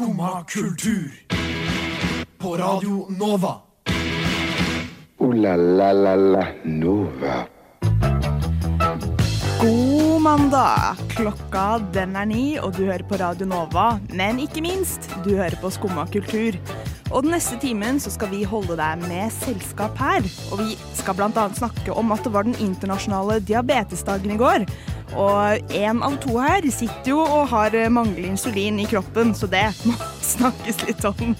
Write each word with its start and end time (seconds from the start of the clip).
Skumma 0.00 0.44
kultur. 0.48 1.12
På 2.38 2.56
Radio 2.56 3.06
Nova. 3.18 3.54
O-la-la-la-la-Nova. 5.18 7.46
God 9.60 10.22
mandag! 10.22 10.96
Klokka 11.08 11.78
den 11.92 12.16
er 12.16 12.24
ni, 12.24 12.58
og 12.58 12.72
du 12.78 12.84
hører 12.86 13.02
på 13.04 13.16
Radio 13.20 13.46
Nova. 13.46 14.00
Men 14.08 14.38
ikke 14.40 14.62
minst, 14.64 15.10
du 15.20 15.36
hører 15.36 15.60
på 15.60 15.68
Skumma 15.68 16.06
kultur. 16.08 16.56
Og 17.10 17.26
den 17.26 17.34
neste 17.34 17.58
timen 17.60 18.00
så 18.00 18.08
skal 18.14 18.30
vi 18.32 18.44
holde 18.48 18.78
deg 18.80 19.04
med 19.04 19.28
selskap 19.36 20.00
her. 20.00 20.24
Og 20.48 20.62
vi 20.62 20.78
skal 20.96 21.14
bl.a. 21.18 21.44
snakke 21.60 21.92
om 21.92 22.12
at 22.14 22.24
det 22.24 22.32
var 22.32 22.48
den 22.48 22.56
internasjonale 22.56 23.36
diabetesdagen 23.44 24.32
i 24.32 24.40
går. 24.40 24.64
Og 25.18 25.74
én 25.74 26.02
av 26.06 26.16
to 26.22 26.36
her 26.38 26.66
sitter 26.70 27.12
jo 27.12 27.20
og 27.24 27.48
har 27.50 27.74
manglende 27.90 28.34
insulin 28.34 28.78
i 28.82 28.88
kroppen, 28.90 29.34
så 29.34 29.48
det 29.50 29.66
må 29.84 29.96
snakkes 30.34 30.84
litt 30.86 31.06
om. 31.08 31.34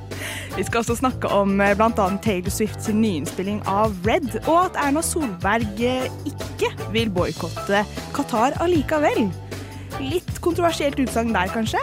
Vi 0.56 0.64
skal 0.64 0.80
også 0.80 0.96
snakke 0.96 1.28
om 1.28 1.58
bl.a. 1.58 2.06
Taylor 2.24 2.50
Swift 2.50 2.80
sin 2.82 3.02
nyinnspilling 3.02 3.60
av 3.68 3.92
Red, 4.06 4.30
og 4.46 4.70
at 4.70 4.78
Erna 4.86 5.02
Solberg 5.04 5.82
eh, 5.84 6.08
ikke 6.28 6.70
vil 6.94 7.12
boikotte 7.12 7.84
Qatar 8.16 8.56
allikevel. 8.64 9.26
Litt 10.00 10.40
kontroversielt 10.44 11.00
utsagn 11.02 11.36
der, 11.36 11.52
kanskje? 11.52 11.82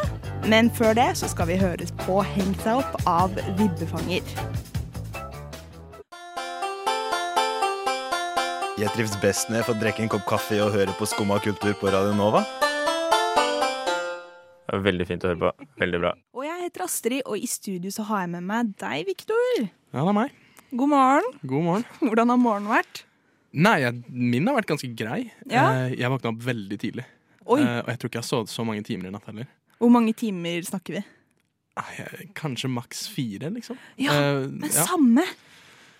Men 0.49 0.71
før 0.73 0.97
det 0.97 1.11
så 1.21 1.29
skal 1.31 1.51
vi 1.53 1.61
høres 1.61 1.93
på 2.03 2.19
Hengt 2.33 2.65
seg 2.65 2.81
opp 2.81 3.07
av 3.09 3.37
Vibbefanger. 3.59 4.62
Jeg 8.83 8.91
trives 8.91 9.13
best 9.23 9.47
når 9.49 9.61
jeg 9.61 9.65
får 9.69 9.77
drikke 9.79 10.03
en 10.03 10.09
kopp 10.11 10.25
kaffe 10.27 10.57
og 10.63 10.73
høre 10.75 10.93
på 10.97 11.05
Skumma 11.07 11.37
kultur 11.43 11.71
på 11.79 11.91
Radio 11.93 12.13
Nova. 12.17 12.41
Det 14.63 14.73
er 14.79 14.83
Veldig 14.83 15.05
fint 15.07 15.23
å 15.23 15.29
høre 15.31 15.39
på. 15.43 15.51
Veldig 15.79 15.99
bra. 16.01 16.11
Og 16.35 16.45
jeg 16.47 16.63
heter 16.65 16.83
Astrid, 16.87 17.21
og 17.29 17.37
i 17.39 17.47
studio 17.49 17.91
så 17.93 18.05
har 18.09 18.23
jeg 18.25 18.31
med 18.33 18.45
meg 18.49 18.71
deg, 18.81 19.03
Viktor. 19.07 19.43
Ja, 19.93 20.01
det 20.01 20.03
er 20.11 20.17
meg. 20.17 20.35
God 20.73 20.89
morgen. 20.91 21.27
God 21.45 21.65
morgen. 21.67 21.85
Hvordan 22.03 22.33
har 22.33 22.41
morgenen 22.41 22.71
vært? 22.73 23.03
Nei, 23.53 23.75
jeg, 23.85 23.99
min 24.09 24.49
har 24.49 24.57
vært 24.57 24.71
ganske 24.73 24.89
grei. 24.97 25.19
Ja? 25.51 25.67
Eh, 25.85 25.95
Jeg 26.01 26.09
våkna 26.15 26.31
opp 26.33 26.41
veldig 26.47 26.79
tidlig. 26.81 27.05
Oi, 27.45 27.59
Eh, 27.61 27.79
Og 27.83 27.91
jeg 27.93 27.99
tror 28.01 28.09
ikke 28.11 28.19
jeg 28.19 28.25
har 28.25 28.31
sovet 28.31 28.51
så 28.55 28.65
mange 28.67 28.83
timer 28.87 29.11
i 29.11 29.13
natt 29.13 29.27
heller. 29.29 29.47
hvor 29.77 29.91
mange 29.93 30.13
timer 30.17 30.63
snakker 30.65 30.97
vi? 30.97 31.03
Kanskje 32.37 32.69
maks 32.71 33.07
fire, 33.13 33.49
liksom. 33.53 33.77
Ja, 34.01 34.11
Eh, 34.17 34.47
Men 34.49 34.69
ja. 34.71 34.85
samme. 34.87 35.23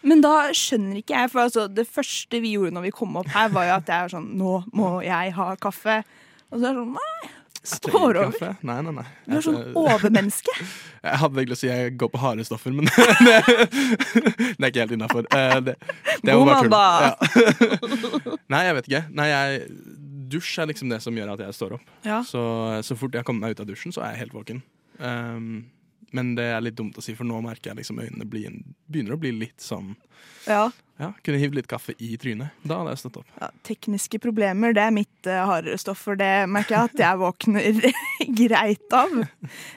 Men 0.04 0.24
da 0.24 0.34
skjønner 0.56 1.00
ikke 1.00 1.16
jeg, 1.16 1.32
for 1.32 1.46
altså, 1.46 1.68
det 1.72 1.86
første 1.88 2.42
vi 2.44 2.56
gjorde 2.58 2.76
når 2.76 2.90
vi 2.90 2.96
kom 2.96 3.16
opp 3.22 3.30
her, 3.32 3.52
var 3.54 3.70
jo 3.70 3.78
at 3.78 3.94
jeg 3.94 4.08
var 4.08 4.12
sånn 4.18 4.28
Nå 4.40 4.58
må 4.76 4.90
jeg 5.06 5.32
ha 5.38 5.54
kaffe. 5.62 6.02
Og 6.52 6.60
så 6.60 6.68
er 6.68 6.76
det 6.76 6.82
sånn 6.82 6.94
Nei, 6.98 7.32
står 7.64 8.20
over. 8.26 8.56
Nei, 8.68 8.78
nei, 8.84 8.94
nei. 9.00 9.06
Du 9.26 9.38
er 9.38 9.46
sånn 9.46 9.60
overmenneske. 9.80 10.56
jeg 11.08 11.22
hadde 11.22 11.40
egentlig 11.40 11.56
lyst 11.56 11.64
til 11.64 11.72
å 11.72 11.76
si 11.76 11.86
jeg 11.86 11.98
går 12.02 12.12
på 12.12 12.22
harde 12.24 12.48
stoffer, 12.48 12.76
men 12.76 12.90
det, 12.92 13.38
det 13.48 14.60
er 14.60 14.70
ikke 14.70 14.84
helt 14.84 14.96
innafor. 14.98 15.28
Det, 15.30 15.78
det 16.20 16.34
er 16.34 16.40
God 16.42 16.52
mandag. 16.52 17.08
Ja. 17.08 18.38
Nei, 18.54 18.64
jeg 18.68 18.80
vet 18.80 18.90
ikke. 18.92 19.04
Nei, 19.16 19.30
jeg, 19.32 19.64
dusj 20.34 20.58
er 20.60 20.72
liksom 20.74 20.92
det 20.92 21.00
som 21.06 21.16
gjør 21.18 21.36
at 21.38 21.46
jeg 21.46 21.56
står 21.56 21.78
opp. 21.78 21.94
Ja. 22.08 22.20
Så, 22.28 22.44
så 22.84 23.00
fort 23.00 23.16
jeg 23.16 23.28
kommer 23.28 23.48
meg 23.48 23.56
ut 23.56 23.64
av 23.64 23.70
dusjen, 23.70 23.96
så 23.96 24.04
er 24.04 24.18
jeg 24.18 24.26
helt 24.26 24.36
våken. 24.36 24.60
Um, 25.00 25.64
men 26.16 26.34
det 26.38 26.46
er 26.54 26.64
litt 26.64 26.78
dumt 26.78 26.98
å 26.98 27.04
si, 27.04 27.16
for 27.18 27.28
nå 27.28 27.40
merker 27.44 27.72
jeg 27.72 27.82
liksom 27.82 28.02
øynene 28.04 28.28
bli, 28.30 28.46
begynner 28.88 29.16
å 29.16 29.22
bli 29.22 29.34
litt 29.44 29.62
sånn 29.64 29.94
ja. 30.48 30.68
Ja, 31.02 31.10
kunne 31.26 31.40
hivd 31.42 31.56
litt 31.58 31.68
kaffe 31.68 31.96
i 31.98 32.14
trynet. 32.22 32.54
Da 32.62 32.78
hadde 32.80 32.94
jeg 32.94 33.02
stått 33.02 33.18
opp. 33.24 33.32
ja. 33.42 33.50
Tekniske 33.66 34.20
problemer, 34.22 34.76
det 34.78 34.84
er 34.84 34.94
mitt 34.94 35.28
uh, 35.30 35.42
hardere 35.50 35.80
stoff, 35.82 36.04
for 36.06 36.20
det 36.20 36.46
merker 36.52 36.78
jeg 36.78 36.92
at 36.92 37.02
jeg 37.02 37.20
våkner 37.24 37.80
greit 38.44 38.96
av. 38.96 39.16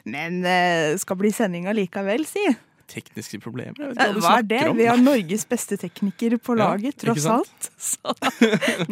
Men 0.04 0.42
uh, 0.44 0.92
skal 1.00 1.18
bli 1.22 1.32
sending 1.34 1.70
allikevel, 1.72 2.26
si. 2.28 2.44
Tekniske 2.86 3.40
problemer? 3.42 3.74
Jeg 3.80 3.94
vet 3.94 3.96
ikke 3.98 4.20
hva 4.20 4.28
Hva 4.28 4.34
er 4.38 4.46
det? 4.46 4.60
om. 4.68 4.76
Vi 4.78 4.86
har 4.86 5.00
Norges 5.00 5.46
beste 5.48 5.78
tekniker 5.80 6.36
på 6.38 6.54
laget, 6.58 6.94
ja, 6.94 7.00
tross 7.06 7.26
alt. 7.32 7.70
Så 7.90 8.14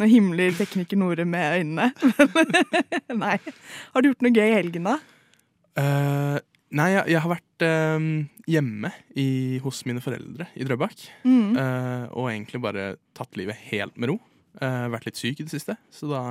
nå 0.01 0.09
himler 0.11 0.57
tekniker 0.57 0.99
Nore 0.99 1.27
med 1.29 1.61
øynene. 1.61 1.91
Nei. 3.23 3.37
Har 3.93 4.03
du 4.03 4.09
gjort 4.09 4.25
noe 4.25 4.35
gøy 4.35 4.49
i 4.49 4.57
helgen, 4.57 4.89
da? 4.89 4.97
Eh, 5.79 6.41
nei, 6.75 6.89
jeg, 6.95 7.03
jeg 7.13 7.23
har 7.23 7.31
vært 7.31 7.65
eh, 7.67 8.07
hjemme 8.49 8.91
i, 9.17 9.27
hos 9.63 9.83
mine 9.89 10.03
foreldre 10.03 10.49
i 10.55 10.67
Drøbak. 10.67 11.07
Mm. 11.25 11.57
eh, 11.61 12.05
og 12.13 12.31
egentlig 12.31 12.61
bare 12.63 12.93
tatt 13.17 13.37
livet 13.39 13.59
helt 13.71 13.97
med 13.99 14.13
ro. 14.13 14.19
Eh, 14.61 14.85
vært 14.93 15.09
litt 15.09 15.19
syk 15.19 15.41
i 15.41 15.47
det 15.47 15.53
siste, 15.53 15.77
så 15.91 16.09
da 16.11 16.21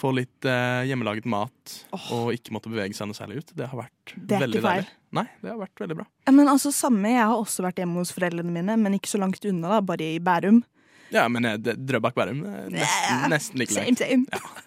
få 0.00 0.12
litt 0.16 0.46
eh, 0.48 0.86
hjemmelaget 0.88 1.26
mat 1.28 1.74
oh. 1.92 2.06
og 2.16 2.34
ikke 2.34 2.54
måtte 2.54 2.70
bevege 2.72 2.96
seg 2.96 3.10
noe 3.10 3.18
særlig 3.18 3.42
ut. 3.42 3.52
Det 3.58 3.68
har 3.68 3.82
vært 3.82 4.14
Det 4.14 4.40
veldig 4.40 4.62
deilig. 4.64 4.90
Nei, 5.18 5.26
det 5.42 5.50
har 5.50 5.58
vært 5.58 5.82
veldig 5.82 5.96
bra. 5.98 6.06
Ja, 6.28 6.34
men 6.36 6.50
altså, 6.52 6.70
samme, 6.74 7.10
Jeg 7.10 7.26
har 7.26 7.36
også 7.36 7.64
vært 7.66 7.82
hjemme 7.82 7.98
hos 7.98 8.14
foreldrene 8.14 8.54
mine, 8.54 8.78
men 8.80 8.96
ikke 8.96 9.10
så 9.10 9.20
langt 9.20 9.44
unna, 9.44 9.76
da, 9.76 9.80
bare 9.84 10.12
i 10.14 10.20
Bærum. 10.22 10.62
Ja, 11.10 11.26
men 11.28 11.44
eh, 11.44 11.58
Drøbak-Bærum 11.58 12.44
eh, 12.46 12.66
nesten, 12.76 13.30
nesten 13.34 13.62
like 13.62 13.74
Same, 13.74 13.98
same. 13.98 14.26
same. 14.30 14.66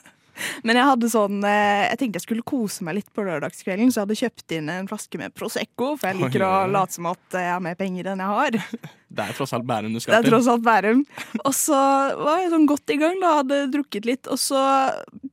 Men 0.65 0.79
jeg 0.79 0.89
hadde 0.89 1.09
sånn 1.11 1.43
eh, 1.45 1.83
Jeg 1.89 1.99
tenkte 1.99 2.19
jeg 2.19 2.25
skulle 2.25 2.45
kose 2.47 2.85
meg 2.85 2.99
litt 2.99 3.09
på 3.13 3.25
lørdagskvelden, 3.25 3.91
så 3.91 4.01
jeg 4.01 4.07
hadde 4.07 4.19
kjøpt 4.21 4.55
inn 4.57 4.71
en 4.73 4.89
flaske 4.89 5.21
med 5.21 5.35
Prosecco, 5.37 5.93
for 5.99 6.09
jeg 6.09 6.19
liker 6.21 6.45
Oi, 6.45 6.49
å 6.49 6.71
late 6.73 6.97
som 6.97 7.09
at 7.11 7.37
jeg 7.37 7.51
har 7.51 7.63
mer 7.63 7.77
penger 7.79 8.11
enn 8.13 8.23
jeg 8.23 8.37
har. 8.39 8.59
Det 9.13 9.27
er 9.27 9.35
tross 9.37 9.53
alt 9.53 9.67
Bærum 9.69 9.93
du 9.93 9.99
skal 10.01 10.09
til. 10.09 10.15
Det 10.15 10.25
er 10.25 10.33
tross 10.33 10.47
alt 10.49 10.63
Bærum. 10.65 11.03
Og 11.43 11.53
så 11.53 11.77
var 12.17 12.39
jeg 12.41 12.49
sånn 12.55 12.65
godt 12.69 12.93
i 12.95 12.97
gang, 12.97 13.19
da, 13.21 13.35
hadde 13.43 13.59
drukket 13.75 14.07
litt, 14.09 14.29
og 14.31 14.41
så 14.41 14.63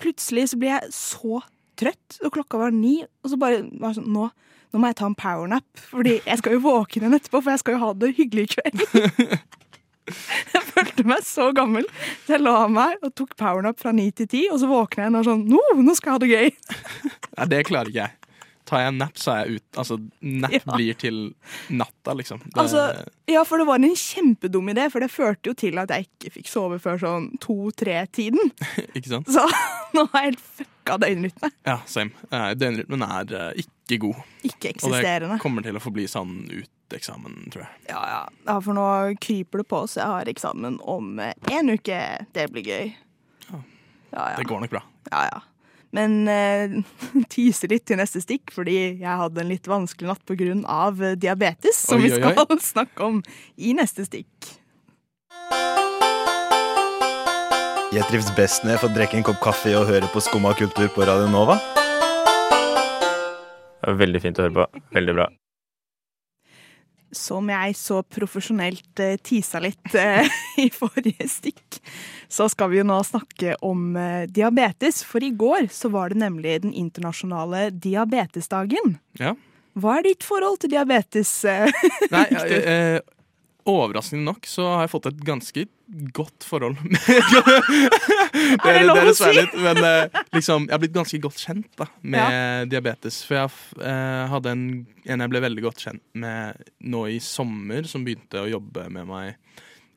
plutselig 0.03 0.51
så 0.53 0.61
ble 0.61 0.75
jeg 0.75 0.93
så 0.93 1.41
trøtt, 1.81 2.19
og 2.21 2.35
klokka 2.35 2.61
var 2.61 2.77
ni, 2.77 2.99
og 3.25 3.33
så 3.33 3.41
bare 3.41 3.63
var 3.81 3.97
sånn 3.97 4.11
Nå, 4.13 4.29
nå 4.71 4.83
må 4.83 4.91
jeg 4.91 4.99
ta 5.01 5.09
en 5.09 5.17
powernap, 5.19 5.65
fordi 5.89 6.19
jeg 6.19 6.43
skal 6.43 6.59
jo 6.59 6.65
våkne 6.67 7.07
igjen 7.07 7.17
etterpå, 7.17 7.41
for 7.41 7.55
jeg 7.55 7.63
skal 7.65 7.79
jo 7.79 7.83
ha 7.87 7.91
det 7.97 8.13
hyggelig 8.21 8.45
i 8.45 8.53
kveld. 8.59 8.85
Jeg 10.55 10.63
følte 10.71 11.05
meg 11.09 11.25
så 11.27 11.51
gammel, 11.57 11.85
så 12.27 12.37
jeg 12.37 12.45
la 12.45 12.57
meg 12.71 13.03
og 13.05 13.13
tok 13.19 13.35
powernap 13.41 13.81
fra 13.83 13.93
ni 13.97 14.09
til 14.17 14.29
ti, 14.31 14.45
og 14.53 14.61
så 14.63 14.69
våkna 14.71 15.09
jeg 15.09 15.19
og 15.21 15.29
sånn 15.29 15.45
Nå, 15.51 15.61
nå 15.83 15.95
skal 15.99 16.13
jeg 16.13 16.17
ha 16.17 16.23
det 16.25 16.31
gøy! 16.33 16.81
Nei, 17.39 17.47
det 17.53 17.63
klarer 17.69 17.91
ikke 17.93 18.05
jeg. 18.07 18.17
Tar 18.71 18.85
jeg 18.85 18.91
en 18.93 18.99
nap, 19.03 19.17
så 19.19 19.33
er 19.35 19.39
jeg 19.49 19.57
ut. 19.59 19.79
Altså, 19.83 19.97
nap 20.23 20.53
Ja. 20.55 20.61
blir 20.77 20.95
til 21.01 21.17
natta, 21.75 22.13
liksom. 22.15 22.39
Det, 22.45 22.55
Altså, 22.63 22.85
Ja, 23.27 23.43
for 23.49 23.59
det 23.59 23.67
var 23.67 23.81
en 23.83 23.97
kjempedum 23.99 24.69
idé, 24.71 24.85
for 24.93 25.03
det 25.03 25.11
førte 25.11 25.51
jo 25.51 25.55
til 25.59 25.79
at 25.83 25.91
jeg 25.91 26.07
ikke 26.07 26.31
fikk 26.37 26.47
sove 26.53 26.79
før 26.79 27.01
sånn 27.03 27.27
to-tre-tiden. 27.43 28.53
ikke 28.97 29.09
sant? 29.11 29.27
Så 29.33 29.43
nå 29.97 30.07
har 30.13 30.23
jeg 30.29 30.33
helt 30.37 30.45
fucka 30.61 30.99
døgnrytme. 31.03 31.51
Ja, 31.67 31.81
same. 31.91 32.15
Eh, 32.31 32.53
Døgnrytmen 32.61 33.03
er 33.09 33.35
eh, 33.41 33.65
ikke 33.91 34.07
god. 34.07 34.23
Ikke 34.47 34.73
eksisterende. 34.73 35.35
Og 35.35 35.39
det 35.39 35.45
kommer 35.45 35.67
til 35.67 35.77
å 35.77 35.83
forbli 35.83 36.07
sånn 36.11 36.35
ut 36.49 36.97
eksamen, 36.97 37.37
tror 37.53 37.67
jeg. 37.67 37.85
Ja, 37.93 38.01
ja. 38.11 38.23
ja, 38.49 38.57
for 38.65 38.77
nå 38.77 38.87
kryper 39.23 39.63
det 39.63 39.69
på, 39.71 39.85
så 39.91 40.03
jeg 40.03 40.11
har 40.15 40.33
eksamen 40.33 40.81
om 40.91 41.13
én 41.21 41.61
en 41.61 41.77
uke. 41.77 42.01
Det 42.35 42.49
blir 42.55 42.67
gøy. 42.67 42.91
Ja. 43.51 43.63
Ja, 44.11 44.25
ja. 44.33 44.37
Det 44.41 44.49
går 44.51 44.67
nok 44.67 44.75
bra. 44.79 44.85
ja, 45.13 45.29
ja. 45.31 45.47
Men 45.91 46.29
eh, 46.29 46.71
tyse 47.35 47.67
litt 47.71 47.87
til 47.91 47.99
neste 47.99 48.23
stikk, 48.23 48.53
fordi 48.55 48.77
jeg 49.03 49.19
hadde 49.23 49.43
en 49.43 49.51
litt 49.51 49.67
vanskelig 49.71 50.13
natt 50.13 50.23
pga. 50.29 50.55
Eh, 50.55 51.19
diabetes, 51.19 51.83
som 51.89 51.99
Oi, 51.99 52.07
vi 52.07 52.15
oi, 52.15 52.23
skal 52.23 52.63
snakke 52.73 53.11
om 53.11 53.21
i 53.59 53.75
neste 53.77 54.07
stikk. 54.07 54.55
Jeg 57.91 58.07
trives 58.07 58.31
best 58.37 58.63
når 58.63 58.77
jeg 58.77 58.83
får 58.85 58.95
drikke 58.95 59.19
en 59.19 59.27
kopp 59.27 59.43
kaffe 59.43 59.75
og 59.75 59.89
høre 59.91 60.07
på 60.15 60.23
Skumma 60.23 60.55
kultur 60.55 60.87
på 60.95 61.03
Radio 61.03 61.27
Nova. 61.33 61.59
Veldig 63.99 64.23
fint 64.23 64.41
å 64.41 64.47
høre 64.47 64.57
på. 64.57 64.83
Veldig 64.97 65.17
bra. 65.19 65.29
Som 67.11 67.49
jeg 67.51 67.75
så 67.75 68.05
profesjonelt 68.07 69.03
eh, 69.03 69.17
tisa 69.19 69.59
litt 69.63 69.95
eh, 69.99 70.29
i 70.65 70.69
forrige 70.71 71.27
stikk, 71.31 71.81
så 72.31 72.47
skal 72.53 72.71
vi 72.71 72.79
jo 72.79 72.87
nå 72.87 73.01
snakke 73.07 73.57
om 73.67 73.97
eh, 73.99 74.27
diabetes. 74.31 75.03
For 75.07 75.25
i 75.27 75.33
går 75.35 75.71
så 75.75 75.91
var 75.91 76.15
det 76.15 76.23
nemlig 76.23 76.61
den 76.67 76.75
internasjonale 76.77 77.69
diabetesdagen. 77.75 78.99
Ja. 79.19 79.35
Hva 79.81 79.99
er 79.99 80.07
ditt 80.07 80.27
forhold 80.27 80.63
til 80.63 80.75
diabetes? 80.75 81.33
Nei, 81.47 82.27
overraskende 83.69 84.25
nok 84.27 84.47
så 84.49 84.67
har 84.75 84.85
jeg 84.85 84.93
fått 84.93 85.09
et 85.11 85.23
ganske 85.27 85.65
godt 86.15 86.47
forhold. 86.47 86.79
Er 88.63 88.79
det 88.79 88.87
lov 88.87 89.11
å 89.11 89.15
si? 89.17 89.31
litt, 89.35 89.55
men 89.59 89.81
eh, 89.83 90.21
liksom, 90.37 90.69
jeg 90.69 90.75
har 90.75 90.83
blitt 90.83 90.95
ganske 90.95 91.21
godt 91.23 91.43
kjent 91.43 91.71
da, 91.81 91.89
med 92.15 92.71
diabetes. 92.71 93.21
For 93.27 93.41
jeg 93.41 93.51
eh, 93.83 94.25
hadde 94.31 94.55
en, 94.55 94.67
en 95.05 95.25
jeg 95.25 95.33
ble 95.33 95.43
veldig 95.47 95.65
godt 95.67 95.85
kjent 95.87 96.05
med 96.23 96.61
nå 96.93 97.05
i 97.11 97.19
sommer, 97.25 97.89
som 97.91 98.07
begynte 98.07 98.45
å 98.45 98.51
jobbe 98.51 98.87
med 98.95 99.09
meg 99.11 99.35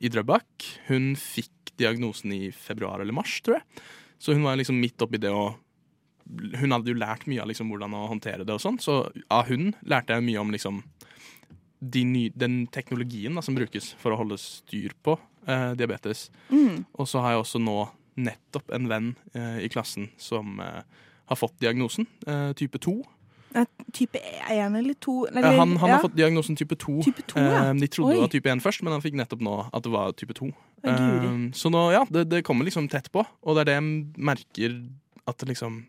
i 0.04 0.10
Drøbak. 0.12 0.66
Hun 0.90 1.12
fikk 1.20 1.74
diagnosen 1.80 2.34
i 2.34 2.48
februar 2.52 3.02
eller 3.02 3.14
mars, 3.16 3.38
tror 3.44 3.60
jeg. 3.60 3.84
Så 4.18 4.34
hun 4.34 4.44
var 4.46 4.58
liksom 4.58 4.78
midt 4.80 5.02
oppi 5.04 5.20
det 5.20 5.32
å 5.34 5.52
Hun 6.56 6.72
hadde 6.72 6.88
jo 6.88 6.96
lært 6.96 7.26
mye 7.28 7.42
av 7.42 7.50
liksom 7.50 7.68
hvordan 7.68 7.92
å 7.98 8.06
håndtere 8.08 8.46
det 8.48 8.54
og 8.54 8.62
sånn, 8.62 8.78
så 8.80 9.02
av 9.28 9.44
hun 9.50 9.74
lærte 9.84 10.16
jeg 10.16 10.24
mye 10.24 10.40
om 10.40 10.54
liksom 10.54 10.78
de 11.90 12.04
ny, 12.08 12.24
den 12.34 12.64
teknologien 12.72 13.34
da, 13.36 13.42
som 13.44 13.56
brukes 13.56 13.92
for 14.00 14.14
å 14.14 14.18
holde 14.20 14.38
styr 14.40 14.94
på 15.04 15.16
eh, 15.46 15.72
diabetes. 15.78 16.28
Mm. 16.50 16.84
Og 16.98 17.08
så 17.10 17.20
har 17.24 17.34
jeg 17.34 17.44
også 17.44 17.60
nå 17.62 17.78
nettopp 18.16 18.70
en 18.76 18.88
venn 18.90 19.10
eh, 19.34 19.64
i 19.66 19.68
klassen 19.72 20.08
som 20.20 20.58
eh, 20.62 20.82
har 21.30 21.38
fått 21.40 21.56
diagnosen, 21.62 22.06
eh, 22.28 22.52
type 22.58 22.78
2. 22.78 22.94
Nei, 23.54 23.62
type 23.94 24.18
1 24.50 24.74
eller 24.80 24.96
2 24.98 25.12
Ja, 25.30 25.50
han, 25.60 25.76
han 25.78 25.92
har 25.92 26.00
fått 26.02 26.16
diagnosen 26.18 26.56
type 26.58 26.74
2. 26.74 26.96
Type 27.06 27.22
2, 27.30 27.42
ja. 27.42 27.60
Eh, 27.68 27.74
De 27.78 27.86
trodde 27.90 28.10
Oi. 28.10 28.16
det 28.18 28.24
var 28.24 28.32
type 28.32 28.50
1 28.50 28.62
først, 28.64 28.82
men 28.82 28.96
han 28.96 29.02
fikk 29.04 29.18
nettopp 29.20 29.44
nå 29.46 29.56
at 29.70 29.86
det 29.86 29.92
var 29.94 30.14
type 30.18 30.34
2. 30.34 30.48
Eh, 30.90 31.26
Så 31.54 31.70
nå, 31.70 31.84
ja, 31.94 32.02
det, 32.10 32.26
det 32.32 32.42
kommer 32.46 32.66
liksom 32.66 32.88
tett 32.90 33.10
på, 33.14 33.22
og 33.22 33.54
det 33.56 33.62
er 33.64 33.70
det 33.70 33.76
jeg 33.78 33.90
merker 34.30 34.78
at 35.30 35.44
liksom 35.48 35.84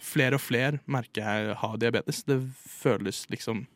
Flere 0.00 0.38
og 0.38 0.40
flere 0.40 0.78
merker 0.88 1.20
jeg 1.20 1.56
har 1.60 1.74
diabetes. 1.76 2.22
Det 2.24 2.38
føles 2.56 3.26
liksom 3.28 3.66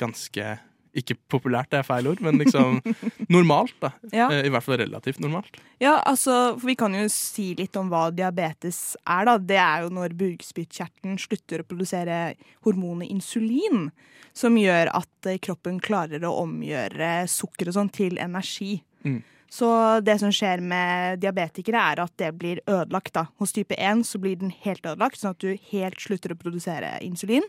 ganske 0.00 0.58
Ikke 0.94 1.16
populært, 1.26 1.72
det 1.72 1.80
er 1.80 1.86
feil 1.88 2.06
ord, 2.06 2.20
men 2.22 2.38
liksom 2.38 2.76
normalt, 3.34 3.74
da. 3.82 3.88
Ja. 4.14 4.28
Eh, 4.30 4.46
I 4.46 4.52
hvert 4.54 4.62
fall 4.62 4.78
relativt 4.78 5.18
normalt. 5.18 5.56
Ja, 5.82 5.96
altså, 6.06 6.54
for 6.54 6.68
Vi 6.70 6.76
kan 6.78 6.94
jo 6.94 7.08
si 7.10 7.48
litt 7.58 7.74
om 7.76 7.90
hva 7.90 8.12
diabetes 8.14 8.94
er. 9.02 9.24
da. 9.26 9.34
Det 9.38 9.58
er 9.58 9.82
jo 9.82 9.90
når 9.90 10.14
bukspyttkjertelen 10.14 11.18
slutter 11.18 11.64
å 11.64 11.66
produsere 11.66 12.36
hormonet 12.62 13.10
insulin, 13.10 13.90
som 14.32 14.54
gjør 14.54 14.94
at 14.94 15.26
eh, 15.26 15.38
kroppen 15.42 15.80
klarer 15.82 16.22
å 16.22 16.36
omgjøre 16.44 17.26
sukker 17.26 17.72
og 17.72 17.74
sånn 17.80 17.90
til 17.90 18.18
energi. 18.22 18.76
Mm. 19.02 19.22
Så 19.50 19.68
det 20.02 20.16
som 20.22 20.30
skjer 20.34 20.62
med 20.62 21.20
diabetikere, 21.22 21.78
er 21.78 22.00
at 22.02 22.14
det 22.18 22.32
blir 22.38 22.62
ødelagt. 22.66 23.12
da. 23.14 23.26
Hos 23.38 23.52
type 23.54 23.74
1 23.74 24.06
så 24.06 24.18
blir 24.18 24.38
den 24.40 24.50
helt 24.64 24.82
ødelagt, 24.86 25.18
sånn 25.20 25.34
at 25.34 25.42
du 25.42 25.58
helt 25.70 25.98
slutter 26.02 26.34
å 26.34 26.38
produsere 26.38 26.96
insulin. 27.06 27.42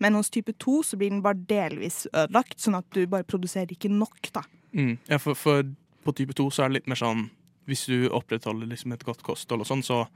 Men 0.00 0.14
hos 0.14 0.30
type 0.30 0.52
2 0.58 0.82
så 0.84 0.96
blir 0.96 1.10
den 1.10 1.22
bare 1.22 1.34
delvis 1.48 2.06
ødelagt, 2.12 2.58
sånn 2.62 2.76
at 2.78 2.86
du 2.94 3.06
bare 3.06 3.24
produserer 3.26 3.72
ikke 3.74 3.90
nok. 3.90 4.30
da. 4.32 4.42
Mm. 4.72 4.98
Ja, 5.08 5.18
for, 5.18 5.34
for 5.34 5.62
på 6.04 6.12
type 6.14 6.32
2 6.38 6.50
så 6.54 6.62
er 6.64 6.68
det 6.68 6.74
litt 6.82 6.88
mer 6.88 6.96
sånn 7.00 7.30
Hvis 7.68 7.86
du 7.86 8.08
opprettholder 8.08 8.66
liksom 8.70 8.92
et 8.94 9.02
godt 9.04 9.20
kosthold 9.22 9.60
og 9.60 9.66
sånn, 9.68 9.82
så, 9.84 10.06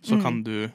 så 0.00 0.16
Mm. 0.16 0.22
kan 0.22 0.42
du 0.42 0.70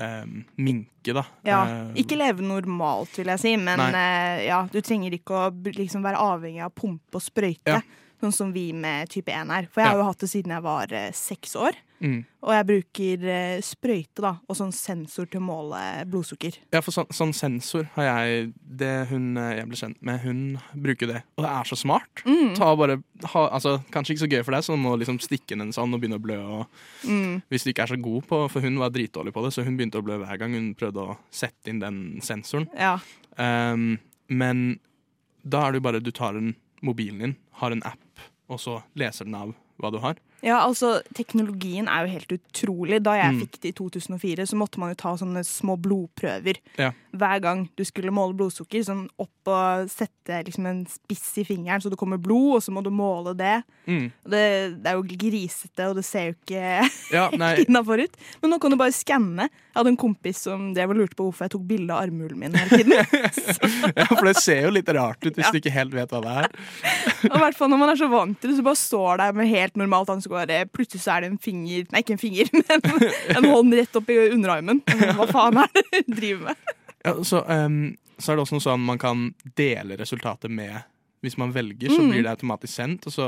eh, 0.00 0.24
minke, 0.56 1.12
da. 1.12 1.24
Ja, 1.44 1.64
Eh, 1.68 2.00
Ikke 2.00 2.16
leve 2.16 2.40
normalt, 2.40 3.10
vil 3.18 3.26
jeg 3.26 3.38
si, 3.40 3.56
men 3.60 3.78
eh, 3.94 4.46
ja, 4.46 4.62
du 4.72 4.80
trenger 4.80 5.12
ikke 5.12 5.34
å 5.36 5.50
liksom 5.76 6.02
være 6.02 6.16
avhengig 6.16 6.62
av 6.64 6.72
pumpe 6.74 7.14
og 7.14 7.20
sprøyte, 7.20 7.66
Ja. 7.66 7.80
Sånn 8.22 8.32
som 8.34 8.52
vi 8.54 8.68
med 8.72 9.10
type 9.12 9.32
1 9.34 9.50
er. 9.52 9.66
For 9.72 9.82
jeg 9.82 9.90
har 9.92 9.98
jo 10.00 10.06
hatt 10.10 10.22
det 10.22 10.30
siden 10.32 10.54
jeg 10.54 10.62
var 10.64 10.92
eh, 10.94 11.10
seks 11.12 11.56
år. 11.58 11.76
mm. 12.02 12.20
Og 12.42 12.50
jeg 12.56 12.66
bruker 12.66 13.24
eh, 13.30 13.60
sprøyte 13.62 14.22
da, 14.24 14.32
og 14.50 14.56
sånn 14.58 14.72
sensor 14.74 15.28
til 15.30 15.38
å 15.38 15.44
måle 15.46 15.80
blodsukker. 16.10 16.56
Ja, 16.74 16.80
for 16.82 16.90
sånn, 16.94 17.06
sånn 17.14 17.30
sensor 17.36 17.84
har 17.94 18.08
jeg 18.08 18.48
Det 18.82 18.90
hun 19.12 19.36
eh, 19.38 19.52
jeg 19.60 19.68
ble 19.70 19.78
kjent 19.78 20.00
med, 20.02 20.20
hun 20.24 20.40
bruker 20.74 21.06
det. 21.12 21.20
Og 21.38 21.44
det 21.46 21.52
er 21.52 21.70
så 21.70 21.78
smart. 21.78 22.24
Mm. 22.26 22.54
Ta 22.58 22.72
bare, 22.78 22.96
ha, 23.34 23.42
altså, 23.58 23.76
kanskje 23.94 24.16
ikke 24.16 24.24
så 24.24 24.30
gøy 24.32 24.42
for 24.46 24.56
deg, 24.56 24.66
så 24.66 24.74
du 24.74 24.82
må 24.82 24.96
liksom 24.98 25.20
stikke 25.22 25.54
inn 25.54 25.66
en 25.68 25.74
sånn 25.76 25.94
og 25.94 26.02
begynne 26.02 26.18
å 26.18 26.24
blø. 26.24 26.38
Og, 26.58 26.66
Mm. 27.06 27.42
hvis 27.50 27.64
du 27.66 27.70
ikke 27.72 27.82
er 27.86 27.94
så 27.96 28.00
god 28.02 28.26
på 28.30 28.36
For 28.50 28.60
hun 28.62 28.76
var 28.78 28.90
dritdårlig 28.94 29.32
på 29.34 29.42
det, 29.44 29.52
så 29.54 29.64
hun 29.66 29.76
begynte 29.76 29.98
å 29.98 30.04
blø 30.06 30.18
hver 30.22 30.38
gang 30.38 30.54
hun 30.54 30.74
prøvde 30.78 31.02
å 31.02 31.16
sette 31.30 31.70
inn 31.70 31.80
den 31.82 32.20
sensoren. 32.22 32.68
Ja. 32.78 32.98
Um, 33.38 33.98
men 34.28 34.78
da 35.46 35.64
er 35.66 35.72
det 35.72 35.80
jo 35.80 35.86
bare 35.88 36.00
du 36.02 36.10
tar 36.14 36.34
en 36.38 36.54
mobilen 36.82 37.18
din, 37.22 37.36
har 37.62 37.70
en 37.74 37.82
app, 37.86 37.98
og 38.50 38.60
så 38.60 38.80
leser 38.98 39.28
den 39.28 39.38
av 39.38 39.54
hva 39.80 39.90
du 39.92 40.00
har. 40.02 40.18
Ja, 40.42 40.58
altså 40.66 41.00
teknologien 41.14 41.86
er 41.88 42.06
jo 42.06 42.12
helt 42.16 42.32
utrolig. 42.38 43.02
Da 43.02 43.14
jeg 43.20 43.32
Mm. 43.34 43.40
fikk 43.44 43.60
det 43.62 43.68
i 43.70 43.76
2004, 43.78 44.46
så 44.46 44.56
måtte 44.58 44.78
man 44.78 44.90
jo 44.90 44.94
ta 44.98 45.14
sånne 45.16 45.44
små 45.46 45.76
blodprøver 45.80 46.56
Ja. 46.78 46.90
hver 47.14 47.40
gang 47.40 47.68
du 47.76 47.84
skulle 47.84 48.10
måle 48.10 48.34
blodsukker. 48.34 48.82
Sånn 48.84 49.08
opp 49.18 49.30
og 49.46 49.88
sette 49.90 50.44
liksom 50.46 50.66
en 50.66 50.86
spiss 50.86 51.38
i 51.38 51.44
fingeren 51.44 51.80
så 51.82 51.90
det 51.90 51.98
kommer 51.98 52.16
blod, 52.18 52.56
og 52.56 52.62
så 52.62 52.70
må 52.72 52.82
du 52.82 52.90
måle 52.90 53.36
det. 53.36 53.62
Mm. 53.86 54.12
Det, 54.24 54.42
det 54.82 54.86
er 54.86 54.94
jo 54.94 55.02
grisete, 55.02 55.88
og 55.88 55.96
det 55.96 56.04
ser 56.04 56.28
jo 56.30 56.34
ikke 56.34 56.90
Ja, 57.12 57.28
innafor 57.66 58.02
ut. 58.02 58.16
Men 58.42 58.50
nå 58.52 58.60
kan 58.60 58.70
du 58.70 58.76
bare 58.76 58.92
skanne. 58.94 59.48
Jeg 59.72 59.78
hadde 59.80 59.88
en 59.88 59.96
kompis 59.96 60.36
som 60.44 60.72
drev 60.74 60.90
og 60.90 60.96
lurte 60.96 61.16
på 61.16 61.24
hvorfor 61.30 61.46
jeg 61.46 61.50
tok 61.56 61.66
bilde 61.66 61.90
av 61.94 62.02
armhulen 62.06 62.38
min 62.38 62.52
hele 62.54 62.82
tiden. 62.82 62.92
ja, 63.96 64.04
for 64.10 64.24
det 64.28 64.36
ser 64.42 64.62
jo 64.66 64.70
litt 64.74 64.88
rart 64.94 65.22
ut 65.24 65.34
hvis 65.34 65.46
Ja. 65.46 65.50
du 65.52 65.58
ikke 65.62 65.72
helt 65.74 65.94
vet 65.94 66.10
hva 66.12 66.20
det 66.22 66.34
er. 66.44 66.50
Og 67.30 67.36
i 67.36 67.42
hvert 67.42 67.56
fall 67.58 67.68
når 67.72 67.78
man 67.78 67.88
er 67.90 67.96
så 67.96 68.08
vant 68.10 68.38
til 68.40 68.50
det, 68.50 68.58
så 68.58 68.66
bare 68.66 68.78
står 68.78 69.16
der 69.22 69.32
med 69.38 69.48
helt 69.48 69.76
normalt 69.80 70.10
ansikt, 70.12 70.31
bare 70.32 70.62
plutselig 70.72 71.02
så 71.04 71.16
er 71.16 71.24
det 71.24 71.32
en 71.32 71.40
finger 71.42 71.84
Nei, 71.92 72.02
ikke 72.04 72.16
en 72.16 72.22
finger, 72.22 72.50
men 72.58 73.36
en 73.36 73.50
hånd 73.52 73.76
rett 73.78 73.98
opp 74.00 74.10
i 74.12 74.18
underarmen. 74.32 74.82
Hva 75.18 75.28
faen 75.30 75.60
er 75.62 75.70
det 75.76 76.02
du 76.08 76.16
driver 76.16 76.50
med? 76.50 76.72
Ja, 77.02 77.14
så, 77.26 77.42
um, 77.48 77.78
så 78.18 78.32
er 78.32 78.38
det 78.38 78.44
også 78.46 78.56
noe 78.58 78.64
sånn 78.64 78.84
man 78.86 79.00
kan 79.02 79.28
dele 79.58 79.96
resultatet 80.00 80.52
med 80.52 80.82
Hvis 81.22 81.36
man 81.38 81.52
velger, 81.54 81.86
så 81.92 82.02
Mm. 82.02 82.08
blir 82.10 82.24
det 82.26 82.30
automatisk 82.32 82.74
sendt, 82.74 83.04
og 83.06 83.12
så 83.14 83.26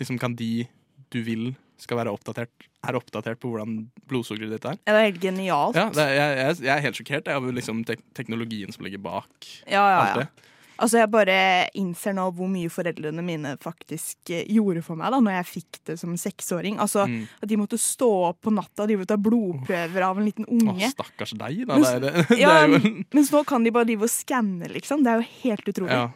liksom 0.00 0.16
kan 0.18 0.34
de 0.34 0.66
du 1.14 1.20
vil 1.22 1.52
skal 1.78 2.00
være 2.00 2.10
oppdatert, 2.10 2.66
er 2.82 2.96
oppdatert 2.98 3.38
på 3.38 3.52
hvordan 3.52 3.76
blodsukkeret 4.10 4.56
ditt 4.56 4.64
er. 4.66 4.78
Ja, 4.82 4.94
det 4.96 4.98
er 4.98 5.06
helt 5.06 5.20
genialt. 5.22 5.78
Ja, 5.78 5.84
det 5.94 6.02
er, 6.02 6.14
jeg, 6.18 6.56
jeg, 6.64 6.72
er 6.74 6.82
helt 6.82 6.98
sjokkert 6.98 7.30
jeg, 7.30 7.38
over 7.38 7.54
liksom 7.54 7.84
tek 7.86 8.02
teknologien 8.18 8.74
som 8.74 8.82
ligger 8.86 8.98
bak 9.04 9.30
ja, 9.70 9.78
ja, 9.78 10.00
alt 10.00 10.10
ja. 10.10 10.24
det. 10.24 10.48
Altså, 10.78 10.98
jeg 11.00 11.10
bare 11.10 11.36
innser 11.78 12.14
nå 12.14 12.28
hvor 12.36 12.48
mye 12.50 12.70
foreldrene 12.70 13.22
mine 13.26 13.56
faktisk 13.62 14.30
eh, 14.30 14.44
gjorde 14.54 14.82
for 14.86 14.98
meg 15.00 15.10
da 15.14 15.18
når 15.24 15.36
jeg 15.40 15.48
fikk 15.50 15.80
det 15.90 15.96
som 16.00 16.16
seksåring. 16.16 16.78
Altså, 16.82 17.06
Mm. 17.08 17.24
At 17.42 17.48
de 17.48 17.56
måtte 17.58 17.78
stå 17.80 18.08
opp 18.28 18.40
på 18.44 18.52
natta 18.54 18.84
og 18.84 18.88
de 18.90 18.96
og 18.98 19.06
ta 19.08 19.16
blodprøver 19.16 20.04
av 20.06 20.18
en 20.20 20.26
liten 20.28 20.44
Å, 20.46 20.74
Åh, 20.74 20.84
stakkars 20.92 21.32
deg, 21.38 21.64
da. 21.66 21.78
Men 21.78 21.88
Det 21.88 22.00
det, 22.04 22.26
det 22.30 22.38
Ja, 22.40 22.52
er 22.62 22.68
jo 22.76 22.92
Mens 23.16 23.30
nå 23.32 23.40
kan 23.48 23.64
de 23.66 23.72
bare 23.74 23.88
drive 23.88 24.06
og 24.06 24.12
skanne, 24.12 24.68
liksom. 24.74 25.02
Det 25.06 25.10
er 25.12 25.22
jo 25.22 25.26
helt 25.42 25.68
utrolig. 25.74 25.90
ja, 25.98 26.06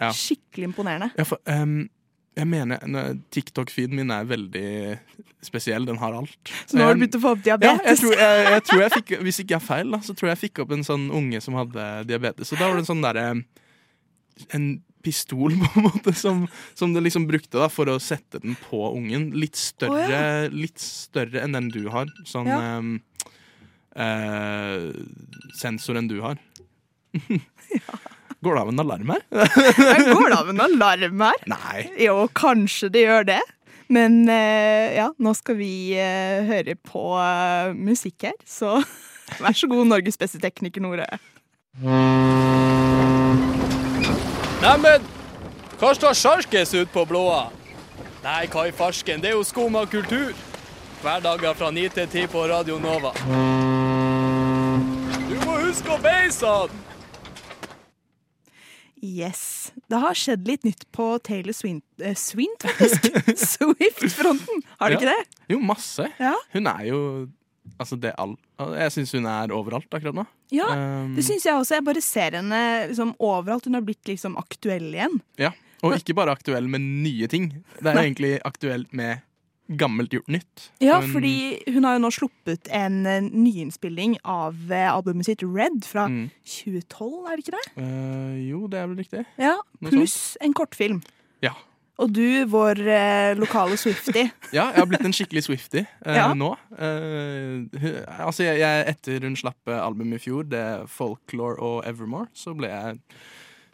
ja. 0.00 0.10
Skikkelig 0.16 0.70
imponerende. 0.72 1.10
ja, 1.16 1.24
for 1.28 1.38
um, 1.46 1.82
jeg 2.38 2.46
mener 2.46 2.78
TikTok-feeden 3.34 3.96
min 3.98 4.10
er 4.14 4.24
veldig 4.24 4.98
spesiell. 5.44 5.84
Den 5.88 5.98
har 6.00 6.14
alt. 6.16 6.52
Så 6.70 6.78
nå 6.78 6.84
har 6.86 6.94
du 6.94 7.00
begynt 7.02 7.16
å 7.18 7.22
få 7.24 7.32
opp 7.34 7.42
Ja, 7.44 7.56
jeg 7.56 7.64
diabetes. 7.66 8.00
tror 8.00 8.14
jeg, 8.16 8.44
jeg 8.54 8.62
tror 8.68 8.80
jeg 8.84 8.92
fikk 8.98 9.10
Hvis 9.26 9.40
ikke 9.42 9.54
jeg 9.56 9.60
er 9.60 9.66
feil, 9.66 9.90
da, 9.96 9.98
så 10.06 10.14
tror 10.16 10.30
jeg 10.30 10.36
jeg 10.36 10.42
fikk 10.46 10.62
opp 10.64 10.72
en 10.76 10.86
sånn 10.86 11.08
unge 11.10 11.40
som 11.44 11.58
hadde 11.58 11.88
diabetes. 12.08 12.52
Og 12.54 12.60
da 12.62 12.68
var 12.70 12.78
det 12.78 12.84
en 12.86 12.90
sånn 12.92 13.04
derre 13.04 13.26
En 14.56 14.82
pistol, 15.02 15.54
på 15.62 15.68
en 15.80 15.86
måte, 15.86 16.12
som, 16.16 16.42
som 16.76 16.92
det 16.92 17.00
liksom 17.06 17.26
brukte 17.28 17.56
da 17.60 17.68
for 17.72 17.88
å 17.88 17.98
sette 18.02 18.40
den 18.42 18.56
på 18.68 18.82
ungen. 18.96 19.30
Litt 19.36 19.56
større, 19.56 20.50
litt 20.52 20.78
større 20.82 21.40
enn 21.44 21.56
den 21.56 21.70
du 21.72 21.86
har. 21.92 22.10
Sånn 22.28 22.50
Ja. 22.50 22.58
eh, 22.76 22.82
eh, 24.04 24.90
sensor 25.60 25.96
enn 26.00 26.08
du 26.10 26.18
har. 26.24 26.36
Går 28.40 28.54
det 28.56 28.60
av 28.62 28.68
en 28.72 28.80
alarm 28.80 29.10
her? 29.12 29.24
Går 30.14 30.28
det 30.32 30.36
av 30.38 30.48
en 30.52 30.60
alarm 30.64 31.24
her? 31.26 31.40
Nei. 31.50 31.80
Jo, 32.00 32.22
kanskje 32.32 32.88
det 32.94 33.02
gjør 33.04 33.26
det. 33.34 33.40
Men 33.90 34.22
eh, 34.30 34.94
ja, 35.00 35.08
nå 35.18 35.32
skal 35.34 35.58
vi 35.58 35.72
eh, 35.98 36.44
høre 36.46 36.76
på 36.78 37.02
eh, 37.20 37.72
musikk 37.74 38.28
her, 38.30 38.36
så 38.46 38.76
vær 39.42 39.56
så 39.58 39.66
god, 39.68 39.88
Norges 39.90 40.16
beste 40.20 40.38
tekniker, 40.40 40.80
Nore. 40.84 41.08
Neimen, 44.60 45.04
hva 45.80 45.94
står 45.96 46.12
sjarkes 46.20 46.74
ut 46.76 46.90
på 46.92 47.06
blåa? 47.08 47.46
Nei, 48.20 48.42
hva 48.52 48.66
i 48.68 48.72
farsken, 48.76 49.22
det 49.22 49.30
er 49.30 49.38
jo 49.38 49.44
skumma 49.48 49.86
kultur. 49.88 50.34
Hverdager 51.00 51.56
fra 51.56 51.70
9 51.72 51.86
til 51.94 52.10
10 52.10 52.26
på 52.28 52.42
Radio 52.50 52.76
Nova. 52.82 53.14
Du 55.30 55.32
må 55.46 55.56
huske 55.62 55.94
å 55.94 55.96
beise 56.04 56.44
han! 56.44 56.76
Yes. 59.00 59.72
Det 59.88 59.96
har 60.04 60.20
skjedd 60.20 60.44
litt 60.44 60.68
nytt 60.68 60.84
på 60.92 61.08
Taylor 61.24 61.56
Swint, 61.56 61.86
eh, 62.04 62.12
Swint 62.20 62.68
faktisk. 62.68 63.08
Swift-fronten. 63.54 64.60
Har 64.76 64.92
det 64.92 65.00
ikke 65.00 65.14
det? 65.14 65.44
Jo, 65.54 65.62
masse. 65.64 66.04
Ja. 66.20 66.34
Hun 66.52 66.68
er 66.68 66.84
jo 66.90 67.00
Altså, 67.78 67.98
det 68.00 68.14
all 68.18 68.36
Jeg 68.58 68.90
syns 68.92 69.12
hun 69.16 69.26
er 69.26 69.48
overalt 69.54 69.88
akkurat 69.90 70.14
nå. 70.14 70.26
Ja, 70.52 70.66
Um, 70.74 71.14
det 71.16 71.24
syns 71.24 71.44
jeg 71.44 71.54
også. 71.54 71.76
Jeg 71.78 71.84
bare 71.84 72.00
ser 72.02 72.30
henne 72.40 72.88
liksom 72.90 73.14
overalt. 73.18 73.64
Hun 73.64 73.74
har 73.74 73.82
blitt 73.86 74.04
liksom 74.04 74.36
aktuell 74.36 74.90
igjen. 74.94 75.20
Ja, 75.38 75.52
Og 75.82 75.94
ikke 75.96 76.14
bare 76.14 76.32
aktuell 76.34 76.66
med 76.68 76.80
nye 76.80 77.26
ting. 77.28 77.62
Det 77.80 77.86
er 77.86 77.94
Nei. 77.94 78.04
egentlig 78.10 78.40
aktuelt 78.44 78.92
med 78.92 79.22
gammelt 79.70 80.10
gjort 80.10 80.26
nytt. 80.28 80.70
Ja, 80.82 81.00
Hun- 81.00 81.12
fordi 81.12 81.62
hun 81.72 81.84
har 81.84 81.94
jo 81.96 82.02
nå 82.02 82.10
sluppet 82.10 82.66
en 82.74 83.06
eh, 83.06 83.20
nyinnspilling 83.20 84.16
av 84.24 84.56
eh, 84.70 84.90
albumet 84.92 85.24
sitt 85.24 85.42
Red 85.46 85.84
fra 85.84 86.08
Mm. 86.08 86.30
2012, 86.44 87.26
er 87.30 87.36
det 87.36 87.44
ikke 87.46 87.56
det? 87.56 87.66
Uh, 87.78 88.50
jo, 88.50 88.66
det 88.66 88.78
er 88.80 88.86
vel 88.88 88.96
riktig. 88.96 89.24
Ja, 89.38 89.56
Pluss 89.80 90.36
en 90.40 90.52
kortfilm. 90.52 91.02
Ja. 91.40 91.52
Og 92.00 92.12
du, 92.16 92.24
vår 92.48 92.80
eh, 92.88 93.32
lokale 93.38 93.76
Swifty. 93.80 94.22
Ja, 94.56 94.70
jeg 94.72 94.80
har 94.80 94.88
blitt 94.90 95.04
en 95.06 95.12
skikkelig 95.14 95.42
Swifty 95.46 95.82
eh, 95.84 96.16
Ja. 96.16 96.30
nå. 96.34 96.54
Eh, 96.80 98.00
altså, 98.24 98.46
jeg, 98.46 98.58
jeg, 98.62 98.86
etter 98.94 99.26
hun 99.28 99.36
slapp 99.38 99.68
albumet 99.76 100.18
i 100.20 100.24
fjor, 100.24 100.48
det 100.48 100.58
er 100.64 100.88
Folklore 100.90 101.60
og 101.60 101.84
Evermore, 101.88 102.30
så 102.34 102.54
ble 102.56 102.72
jeg 102.72 102.98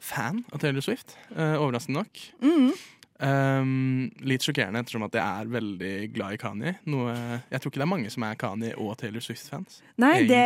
fan 0.07 0.43
av 0.53 0.61
Taylor 0.63 0.85
Swift. 0.85 1.17
eh, 1.37 1.55
overraskende 1.57 2.03
nok. 2.03 2.27
Mm. 2.43 2.75
Um, 3.17 4.11
litt 4.29 4.45
sjokkerende 4.45 4.83
ettersom 4.83 5.07
at 5.07 5.15
jeg 5.17 5.25
er 5.25 5.49
veldig 5.49 5.93
glad 6.13 6.35
i 6.37 6.41
Kanye. 6.43 6.75
Noe, 6.93 7.15
jeg 7.49 7.63
tror 7.63 7.73
ikke 7.73 7.81
det 7.81 7.87
er 7.87 7.93
mange 7.95 8.11
som 8.13 8.27
er 8.29 8.37
Kanye 8.43 8.75
og 8.77 8.91
Taylor 9.01 9.25
Swift-fans. 9.25 9.79
Nei, 10.03 10.19
det, 10.29 10.43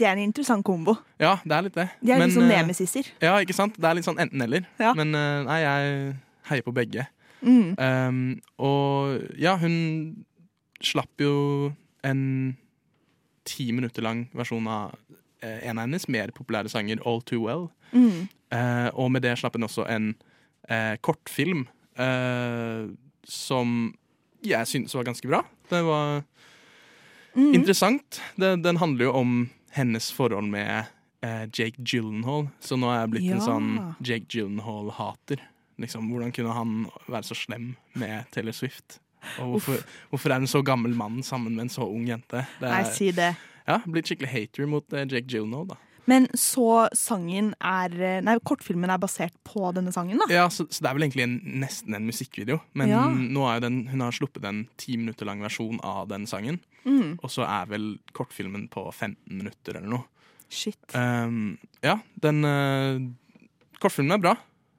det 0.00 0.08
er 0.08 0.16
en 0.16 0.24
interessant 0.24 0.66
kombo. 0.66 0.96
Ja, 1.22 1.36
det 1.44 1.54
er 1.54 1.68
litt 1.68 1.76
det. 1.78 1.86
De 2.02 2.10
er 2.10 2.18
Men, 2.18 2.32
liksom 2.32 2.48
nemesisser. 2.50 3.06
nemesiser. 3.06 3.28
Ja, 3.28 3.36
ikke 3.44 3.54
sant? 3.54 3.78
Det 3.78 3.86
er 3.92 4.00
litt 4.00 4.08
sånn 4.08 4.18
enten-eller. 4.26 4.66
Ja. 4.82 4.90
Men 4.98 5.14
eh, 5.14 5.36
nei, 5.46 5.60
jeg 5.62 6.02
heier 6.50 6.66
på 6.66 6.74
begge. 6.76 7.06
Mm. 7.40 7.72
Um, 7.78 8.18
og 8.60 9.22
ja, 9.40 9.54
hun 9.56 10.24
slapp 10.84 11.20
jo 11.22 11.70
en 12.04 12.56
ti 13.48 13.70
minutter 13.72 14.04
lang 14.04 14.26
versjon 14.36 14.66
av 14.68 14.94
eh, 15.42 15.58
en 15.68 15.78
av 15.80 15.86
hennes 15.86 16.04
mer 16.12 16.32
populære 16.36 16.68
sanger, 16.72 17.00
All 17.08 17.22
Too 17.24 17.40
Well. 17.46 17.68
Mm. 17.92 18.28
Uh, 18.52 18.88
og 18.98 19.10
med 19.14 19.22
det 19.24 19.36
slapp 19.40 19.56
hun 19.56 19.64
også 19.68 19.86
en 19.88 20.10
uh, 20.70 20.96
kortfilm 21.04 21.64
uh, 22.00 22.90
som 23.24 23.94
jeg 24.44 24.66
syntes 24.68 24.94
var 24.96 25.08
ganske 25.08 25.28
bra. 25.30 25.42
Det 25.70 25.82
var 25.86 26.22
Mm. 27.30 27.52
interessant. 27.54 28.16
Det, 28.34 28.56
den 28.64 28.76
handler 28.80 29.04
jo 29.04 29.10
om 29.14 29.34
hennes 29.70 30.08
forhold 30.12 30.48
med 30.50 30.88
Jake 31.54 31.78
Gyllenhaal. 31.86 32.48
Så 32.58 32.74
nå 32.74 32.88
er 32.90 33.04
jeg 33.04 33.10
blitt 33.12 33.28
en 33.36 33.44
sånn 33.44 33.68
Jake 34.02 34.26
Gyllenhaal-hater. 34.34 35.38
Liksom, 35.80 36.08
hvordan 36.12 36.32
kunne 36.36 36.54
han 36.56 36.74
være 37.08 37.26
så 37.30 37.36
slem 37.38 37.72
med 37.98 38.28
Taylor 38.34 38.52
Swift? 38.56 39.00
Og 39.40 39.54
hvorfor, 39.56 39.82
hvorfor 40.12 40.32
er 40.32 40.40
en 40.40 40.48
så 40.48 40.62
gammel 40.64 40.94
mann 40.96 41.22
sammen 41.26 41.54
med 41.56 41.66
en 41.66 41.72
så 41.72 41.84
ung 41.84 42.06
jente? 42.08 42.44
Det 42.60 42.68
er, 42.72 42.88
si 42.96 43.10
det. 43.16 43.34
ja, 43.68 43.80
blitt 43.84 44.08
skikkelig 44.08 44.30
hater 44.32 44.68
mot 44.70 44.92
eh, 44.96 45.04
Jake 45.08 45.28
Gyllenhaal, 45.28 45.66
da. 45.74 45.76
Men 46.08 46.24
så 46.34 46.86
sangen 46.96 47.52
er 47.60 47.92
eh, 48.00 48.22
Nei, 48.24 48.38
kortfilmen 48.48 48.90
er 48.90 48.98
basert 48.98 49.34
på 49.46 49.68
denne 49.76 49.92
sangen, 49.94 50.18
da. 50.22 50.26
Ja, 50.32 50.46
så, 50.50 50.64
så 50.72 50.82
det 50.82 50.88
er 50.90 50.96
vel 50.96 51.04
egentlig 51.06 51.26
en, 51.26 51.36
nesten 51.62 51.94
en 51.98 52.08
musikkvideo. 52.08 52.56
Men 52.72 52.88
Ja. 52.90 53.02
nå 53.12 53.44
er 53.46 53.60
jo 53.60 53.66
den, 53.68 53.78
hun 53.92 54.00
har 54.06 54.16
sluppet 54.16 54.48
en 54.48 54.64
ti 54.80 54.96
minutter 54.98 55.28
lang 55.28 55.44
versjon 55.44 55.78
av 55.86 56.08
den 56.10 56.24
sangen. 56.26 56.58
Mm. 56.88 57.18
Og 57.20 57.28
så 57.30 57.44
er 57.44 57.68
vel 57.70 57.90
kortfilmen 58.16 58.64
på 58.72 58.86
15 58.88 59.20
minutter 59.28 59.76
eller 59.76 59.92
noe. 59.98 60.06
Shit. 60.50 60.80
Um, 60.96 61.58
ja, 61.84 61.98
den 62.24 62.40
uh, 62.42 62.96
Kortfilmen 63.80 64.16
er 64.16 64.24
bra. 64.24 64.32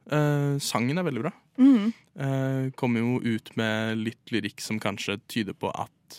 Eh, 0.10 0.58
sangen 0.63 0.98
er 0.98 1.05
veldig 1.05 1.24
bra. 1.24 1.31
Mm. 1.62 1.91
Uh, 2.17 2.72
kommer 2.75 3.03
jo 3.03 3.20
ut 3.24 3.51
med 3.60 4.00
litt 4.01 4.31
lyrikk 4.34 4.62
som 4.63 4.79
kanskje 4.81 5.20
tyder 5.31 5.55
på 5.55 5.70
at 5.70 6.17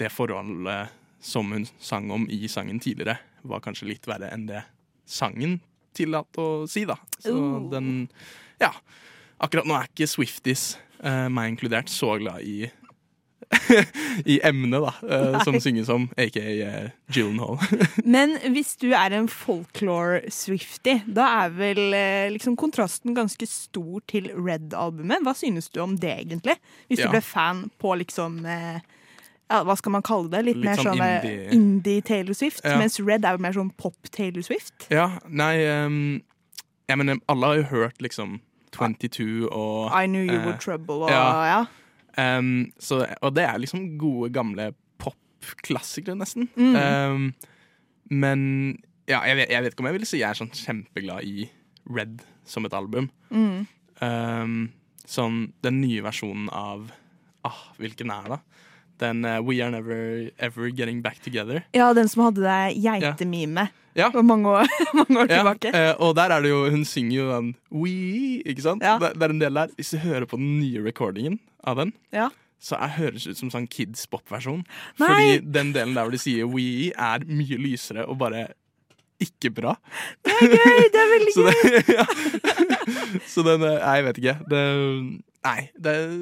det 0.00 0.10
forholdet 0.12 0.92
som 1.24 1.52
hun 1.54 1.64
sang 1.80 2.10
om 2.14 2.26
i 2.30 2.48
sangen 2.50 2.80
tidligere, 2.82 3.18
var 3.42 3.62
kanskje 3.64 3.88
litt 3.88 4.08
verre 4.08 4.30
enn 4.34 4.48
det 4.50 4.64
sangen 5.08 5.58
tillater 5.96 6.42
å 6.42 6.66
si, 6.70 6.84
da. 6.88 6.98
Så 7.22 7.34
uh. 7.34 7.70
den 7.72 8.08
Ja. 8.60 8.72
Akkurat 9.38 9.68
nå 9.70 9.76
er 9.78 9.86
ikke 9.86 10.08
Swifties, 10.10 10.72
uh, 11.04 11.28
meg 11.30 11.54
inkludert, 11.54 11.90
så 11.92 12.16
glad 12.18 12.42
i 12.42 12.66
I 14.32 14.40
emnet, 14.44 14.82
da, 14.84 14.90
eh, 15.08 15.38
som 15.44 15.54
Nei. 15.56 15.60
synges 15.64 15.88
om, 15.92 16.08
aka 16.20 16.42
Gyllenhaal. 17.14 17.56
Men 18.14 18.34
hvis 18.52 18.74
du 18.80 18.90
er 18.92 19.14
en 19.16 19.28
folklore-swifty, 19.32 20.98
da 21.16 21.26
er 21.44 21.54
vel 21.56 21.80
eh, 21.96 22.26
liksom 22.34 22.56
kontrasten 22.60 23.14
ganske 23.16 23.48
stor 23.48 24.02
til 24.10 24.28
Red-albumet. 24.36 25.22
Hva 25.24 25.34
synes 25.38 25.70
du 25.72 25.80
om 25.84 25.96
det, 26.00 26.14
egentlig? 26.26 26.58
Hvis 26.90 27.00
Ja. 27.02 27.08
du 27.08 27.16
ble 27.16 27.22
fan 27.24 27.64
på 27.80 27.94
liksom 28.02 28.44
eh, 28.46 28.80
ja, 29.48 29.62
Hva 29.64 29.76
skal 29.80 29.92
man 29.96 30.02
kalle 30.04 30.28
det? 30.32 30.42
Litt, 30.44 30.56
Litt 30.60 30.64
mer 30.68 30.76
sånn 30.82 30.92
sånn 30.92 31.00
eh, 31.06 31.24
indie- 31.24 31.52
indie-Taylor 31.56 32.36
Swift. 32.36 32.60
Ja. 32.64 32.76
Mens 32.80 33.00
Red 33.00 33.24
er 33.24 33.38
jo 33.38 33.42
mer 33.46 33.56
sånn 33.56 33.72
pop-Taylor 33.80 34.44
Swift. 34.44 34.88
ja, 34.92 35.08
nei 35.28 35.54
um, 35.86 36.20
Jeg 36.88 36.98
mener, 37.00 37.18
alle 37.28 37.46
har 37.46 37.56
jo 37.62 37.66
hørt 37.72 37.98
liksom 38.04 38.40
22 38.76 39.48
og 39.48 39.88
I 39.96 40.04
Knew 40.06 40.22
You 40.28 40.36
eh, 40.36 40.46
Were 40.46 40.58
Trouble 40.60 41.06
og 41.06 41.10
ja. 41.10 41.24
ja. 41.48 41.64
Um, 42.18 42.72
så, 42.82 43.04
og 43.22 43.34
det 43.36 43.44
er 43.46 43.60
liksom 43.62 43.84
gode, 44.00 44.32
gamle 44.34 44.72
popklassikere, 44.98 46.16
nesten. 46.18 46.48
Mm. 46.58 46.74
Um, 46.74 47.28
men 48.10 48.40
ja, 49.08 49.20
jeg 49.28 49.36
vet, 49.38 49.52
jeg 49.52 49.64
vet 49.64 49.74
ikke 49.74 49.84
om 49.84 49.90
jeg 49.90 49.98
vil 49.98 50.08
si 50.08 50.20
jeg 50.22 50.28
er 50.32 50.38
sånn 50.38 50.52
kjempeglad 50.54 51.24
i 51.28 51.48
Red 51.88 52.20
som 52.48 52.66
et 52.68 52.74
album. 52.76 53.08
Mm. 53.32 53.62
Um, 54.02 54.56
sånn 55.08 55.38
den 55.64 55.80
nye 55.82 56.02
versjonen 56.04 56.50
av 56.54 56.90
ah, 57.48 57.62
Hvilken 57.80 58.12
er 58.14 58.28
det? 58.34 58.38
Den 59.00 59.22
uh, 59.26 59.38
We 59.42 59.60
Are 59.64 59.70
Never 59.72 60.28
Ever 60.42 60.68
Getting 60.74 61.00
Back 61.02 61.20
Together. 61.24 61.62
ja, 61.74 61.88
den 61.96 62.08
som 62.10 62.24
hadde 62.26 62.42
det 62.44 62.76
geitemime 62.82 63.68
Ja. 63.98 64.10
for 64.14 64.22
mange 64.26 64.46
år, 64.50 64.68
mange 65.00 65.22
år 65.24 65.30
Ja, 65.30 65.40
tilbake. 65.40 65.72
Uh, 65.74 65.94
og 66.06 66.14
der 66.18 66.34
er 66.36 66.42
det 66.44 66.50
jo 66.52 66.64
Hun 66.70 66.84
synger 66.86 67.16
jo 67.16 67.28
den 67.32 67.48
We, 67.70 67.94
ikke 68.44 68.62
sant? 68.66 68.82
Ja. 68.84 68.98
Det, 69.02 69.14
det 69.18 69.26
er 69.28 69.34
en 69.34 69.42
del 69.42 69.54
der. 69.62 69.72
Hvis 69.78 69.94
du 69.94 69.98
hører 70.02 70.26
på 70.30 70.36
den 70.38 70.58
nye 70.60 70.82
recordingen 70.84 71.38
av 71.68 71.76
den, 71.82 71.92
Ja. 72.12 72.28
så 72.60 72.78
jeg 72.80 72.96
høres 72.98 73.26
ut 73.30 73.36
som 73.38 73.50
sånn 73.54 73.68
kids 73.70 74.06
pop-versjon. 74.10 74.64
Fordi 74.98 75.38
den 75.44 75.72
delen 75.76 75.94
der 75.94 76.02
hvor 76.08 76.14
de 76.16 76.18
sier 76.22 76.48
we, 76.50 76.90
er 76.96 77.24
mye 77.28 77.58
lysere 77.60 78.06
og 78.08 78.18
bare 78.18 78.48
ikke 79.20 79.50
bra. 79.54 79.72
Det 80.22 80.34
er 80.36 80.52
gøy! 80.54 80.84
Det 80.94 81.00
er 81.02 81.08
veldig 81.14 81.32
Så, 81.38 81.46
gøy! 81.48 81.70
det, 81.74 81.82
ja. 81.98 82.04
så 83.26 83.42
den 83.46 83.64
eh, 83.66 83.80
jeg 83.82 84.04
vet 84.06 84.20
ikke. 84.22 84.36
Det, 84.52 84.62
nei, 85.48 85.58
det 85.78 85.94
er 85.98 86.14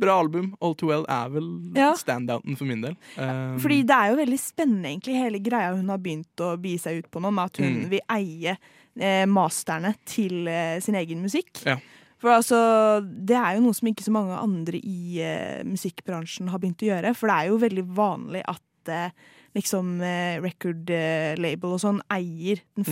bra 0.00 0.14
album. 0.22 0.54
All 0.64 0.72
Too 0.80 0.88
Well 0.88 1.04
er 1.12 1.28
vel 1.34 1.48
Ja. 1.76 1.90
standouten 2.00 2.56
for 2.56 2.64
min 2.64 2.80
del. 2.80 2.94
Um, 3.20 3.58
Fordi 3.60 3.82
det 3.84 3.96
er 3.96 4.12
jo 4.14 4.20
veldig 4.22 4.38
spennende, 4.40 4.88
egentlig, 4.94 5.18
hele 5.20 5.40
greia 5.44 5.74
hun 5.76 5.92
har 5.92 6.00
begynt 6.00 6.40
å 6.40 6.54
bi 6.60 6.76
seg 6.80 7.02
ut 7.02 7.10
på 7.12 7.20
nå, 7.20 7.28
med 7.36 7.50
at 7.52 7.60
hun 7.60 7.74
Mm. 7.82 7.90
vil 7.92 8.00
eie 8.16 8.56
eh, 9.00 9.26
masterne 9.28 9.92
til 10.08 10.48
eh, 10.48 10.80
sin 10.80 10.96
egen 10.96 11.20
musikk. 11.22 11.52
Ja. 11.68 11.76
For 12.20 12.34
altså, 12.34 12.58
det 13.00 13.36
er 13.38 13.56
jo 13.56 13.64
noe 13.64 13.76
som 13.76 13.88
ikke 13.88 14.04
så 14.04 14.12
mange 14.14 14.36
andre 14.36 14.80
i 14.80 15.22
uh, 15.24 15.62
musikkbransjen 15.68 16.50
har 16.52 16.60
begynt 16.60 16.84
å 16.84 16.90
gjøre. 16.90 17.14
For 17.16 17.30
det 17.30 17.36
er 17.36 17.50
jo 17.50 17.60
veldig 17.62 17.86
vanlig 17.96 18.42
at 18.50 18.92
uh, 18.92 19.32
liksom 19.56 19.96
uh, 20.04 20.36
record 20.44 20.92
label 21.40 21.76
og 21.76 21.82
sånn 21.82 22.04
eier 22.12 22.60
den 22.76 22.88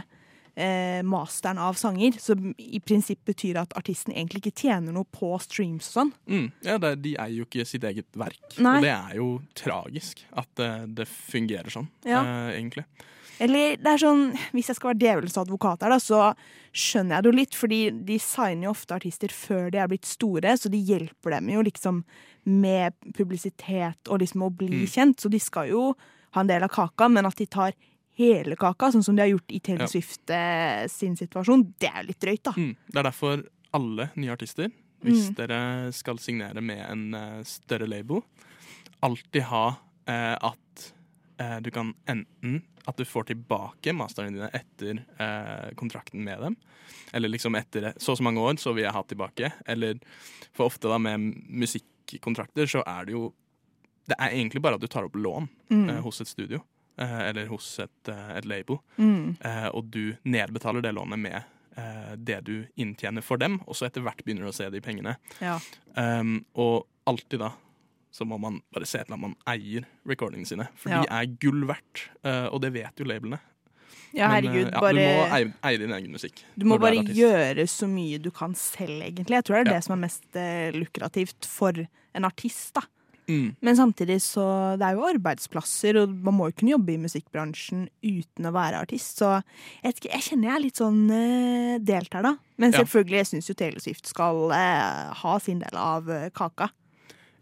Mm. 0.00 0.18
Eh, 0.60 1.00
masteren 1.06 1.58
av 1.58 1.74
sanger. 1.80 2.18
Som 2.20 2.52
i 2.60 2.80
prinsipp 2.84 3.24
betyr 3.28 3.56
at 3.62 3.72
artisten 3.80 4.12
egentlig 4.14 4.42
ikke 4.44 4.60
tjener 4.68 4.92
noe 4.92 5.08
på 5.10 5.32
streams 5.40 5.88
og 5.90 5.96
sånn. 5.96 6.12
mm, 6.28 6.48
ja, 6.68 6.78
det, 6.82 6.94
De 7.02 7.14
eier 7.16 7.38
jo 7.40 7.46
ikke 7.48 7.66
sitt 7.66 7.84
eget 7.88 8.06
verk. 8.20 8.40
Nei. 8.58 8.76
Og 8.76 8.82
det 8.86 8.92
er 8.96 9.14
jo 9.16 9.28
tragisk 9.54 10.24
at 10.36 10.48
det, 10.60 10.70
det 11.00 11.08
fungerer 11.08 11.72
sånn, 11.72 11.88
Ja. 12.04 12.20
eh, 12.22 12.58
egentlig. 12.60 12.84
Eller 13.40 13.78
det 13.80 13.86
er 13.88 13.96
sånn, 14.02 14.34
hvis 14.52 14.66
jeg 14.68 14.76
skal 14.76 14.90
være 14.92 15.00
djevelens 15.00 15.38
advokat 15.40 15.80
her, 15.80 15.88
da, 15.94 15.96
så 15.96 16.34
skjønner 16.76 17.16
jeg 17.16 17.22
det 17.24 17.30
jo 17.30 17.36
litt. 17.38 17.54
Fordi 17.56 17.78
de 18.04 18.18
signer 18.20 18.66
jo 18.68 18.72
ofte 18.74 18.92
artister 18.98 19.32
før 19.32 19.70
de 19.72 19.78
er 19.80 19.88
blitt 19.88 20.04
store, 20.04 20.52
så 20.60 20.68
de 20.68 20.76
hjelper 20.76 21.30
dem 21.38 21.48
jo 21.48 21.62
liksom 21.64 22.02
med 22.44 22.92
publisitet 23.16 24.10
og 24.12 24.20
liksom 24.20 24.42
å 24.44 24.50
bli 24.54 24.68
Mm. 24.84 24.86
kjent. 24.92 25.16
Så 25.24 25.30
de 25.30 25.38
skal 25.40 25.68
jo 25.70 25.94
ha 26.32 26.40
en 26.42 26.46
del 26.46 26.62
av 26.62 26.68
kaka, 26.70 27.08
men 27.08 27.24
at 27.26 27.36
de 27.36 27.46
tar 27.46 27.72
hele 28.20 28.56
kaka, 28.60 28.90
sånn 28.94 29.04
som 29.06 29.16
de 29.16 29.24
har 29.24 29.32
gjort 29.32 29.50
i 29.56 29.60
Taylor 29.64 29.86
Ja. 29.88 29.90
Swift 29.92 30.30
eh, 30.36 30.86
sin 30.92 31.16
situasjon, 31.16 31.66
det 31.80 31.88
er 31.90 32.02
jo 32.04 32.08
litt 32.12 32.20
drøyt, 32.22 32.42
da. 32.44 32.52
Mm. 32.56 32.76
Det 32.92 33.00
er 33.02 33.08
derfor 33.10 33.44
alle 33.74 34.10
nye 34.16 34.32
artister, 34.36 34.70
hvis 35.02 35.30
Mm. 35.30 35.34
dere 35.38 35.60
skal 35.96 36.18
signere 36.18 36.60
med 36.62 36.82
en 36.90 37.14
eh, 37.14 37.42
større 37.48 37.86
label, 37.88 38.22
alltid 39.02 39.42
ha 39.48 39.76
eh, 40.06 40.36
at 40.42 40.92
eh, 41.40 41.60
du 41.64 41.70
kan 41.70 41.94
enten 42.06 42.62
at 42.88 42.96
du 42.96 43.04
får 43.04 43.26
tilbake 43.28 43.92
masterne 43.94 44.32
dine 44.32 44.48
etter 44.56 45.00
eh, 45.20 45.70
kontrakten 45.76 46.24
med 46.24 46.40
dem. 46.40 46.56
Eller 47.12 47.28
liksom 47.28 47.54
etter 47.54 47.92
så 48.00 48.12
og 48.12 48.18
så 48.18 48.24
mange 48.24 48.40
år, 48.40 48.56
så 48.58 48.72
vil 48.74 48.84
jeg 48.84 48.92
ha 48.96 49.02
tilbake. 49.02 49.50
Eller 49.68 50.00
for 50.52 50.66
ofte 50.66 50.88
da 50.88 50.96
med 50.98 51.20
musikkontrakter, 51.48 52.66
så 52.66 52.82
er 52.86 53.04
det 53.06 53.12
jo 53.16 53.32
Det 54.08 54.16
er 54.18 54.32
egentlig 54.34 54.60
bare 54.64 54.74
at 54.74 54.80
du 54.82 54.88
tar 54.88 55.04
opp 55.06 55.14
lån 55.14 55.48
Mm. 55.70 55.88
eh, 55.90 56.00
hos 56.02 56.20
et 56.20 56.26
studio. 56.26 56.62
Eh, 57.00 57.20
eller 57.30 57.46
hos 57.50 57.78
et, 57.82 58.08
eh, 58.12 58.36
et 58.38 58.44
label. 58.48 58.78
Mm. 58.98 59.36
Eh, 59.40 59.68
og 59.74 59.90
du 59.94 60.16
nedbetaler 60.24 60.82
det 60.84 60.92
lånet 60.96 61.18
med 61.18 61.38
eh, 61.76 62.12
det 62.16 62.40
du 62.46 62.54
inntjener 62.76 63.22
for 63.24 63.40
dem, 63.40 63.60
og 63.66 63.74
så 63.78 63.88
etter 63.88 64.04
hvert 64.04 64.22
begynner 64.24 64.46
du 64.46 64.52
å 64.52 64.56
se 64.56 64.68
de 64.70 64.80
pengene. 64.84 65.16
Ja. 65.40 65.58
Um, 65.96 66.40
og 66.54 66.86
alltid 67.10 67.40
da 67.42 67.52
så 68.10 68.24
må 68.26 68.40
man 68.42 68.56
bare 68.74 68.86
se 68.90 68.98
til 69.06 69.14
at 69.14 69.20
man 69.22 69.36
eier 69.46 69.84
recordingene 70.10 70.48
sine, 70.50 70.64
for 70.74 70.90
Ja. 70.90 71.04
de 71.04 71.12
er 71.14 71.28
gull 71.38 71.60
verdt, 71.68 72.08
og 72.50 72.56
det 72.64 72.72
vet 72.74 72.98
jo 72.98 73.04
labelene. 73.06 73.38
ja, 74.12 74.26
herregud, 74.32 74.64
Men, 74.66 74.72
ja, 74.74 74.80
bare 74.82 74.94
Du 74.96 74.98
må 74.98 75.26
eie, 75.36 75.52
eie 75.62 75.78
din 75.78 75.92
egen 75.94 76.10
musikk. 76.10 76.40
Du 76.58 76.64
må 76.66 76.80
bare 76.82 77.04
du 77.06 77.12
gjøre 77.14 77.62
så 77.70 77.86
mye 77.86 78.18
du 78.18 78.32
kan 78.34 78.56
selv, 78.58 78.98
egentlig. 79.06 79.36
Jeg 79.38 79.44
tror 79.46 79.60
det 79.60 79.68
er 79.68 79.74
det 79.76 79.84
som 79.86 79.94
er 79.94 80.02
mest 80.08 80.26
eh, 80.34 80.72
lukrativt 80.74 81.46
for 81.46 81.70
en 82.14 82.24
artist, 82.26 82.74
da. 82.74 82.82
Mm. 83.30 83.52
Men 83.62 83.76
samtidig 83.78 84.16
så 84.24 84.44
Det 84.80 84.86
er 84.88 84.96
jo 84.98 85.04
arbeidsplasser, 85.06 86.00
og 86.02 86.14
man 86.26 86.34
må 86.34 86.48
jo 86.50 86.56
kunne 86.58 86.72
jobbe 86.74 86.94
i 86.96 87.00
musikkbransjen 87.04 87.84
uten 88.02 88.48
å 88.50 88.52
være 88.56 88.80
artist. 88.82 89.20
Så 89.22 89.28
jeg, 89.84 89.94
ikke, 89.94 90.10
jeg 90.16 90.26
kjenner 90.26 90.48
jeg 90.50 90.56
er 90.56 90.64
litt 90.66 90.80
sånn 90.82 91.00
uh, 91.14 91.78
delt 91.78 92.12
her, 92.18 92.26
da. 92.26 92.34
Men 92.58 92.72
Ja. 92.74 92.82
selvfølgelig, 92.82 93.20
jeg 93.22 93.30
syns 93.30 93.48
jo 93.52 93.54
Taylor 93.60 93.80
Swift 93.86 94.10
skal 94.10 94.42
uh, 94.50 95.14
ha 95.22 95.38
sin 95.38 95.62
del 95.62 95.78
av 95.78 96.10
uh, 96.10 96.26
kaka. 96.34 96.70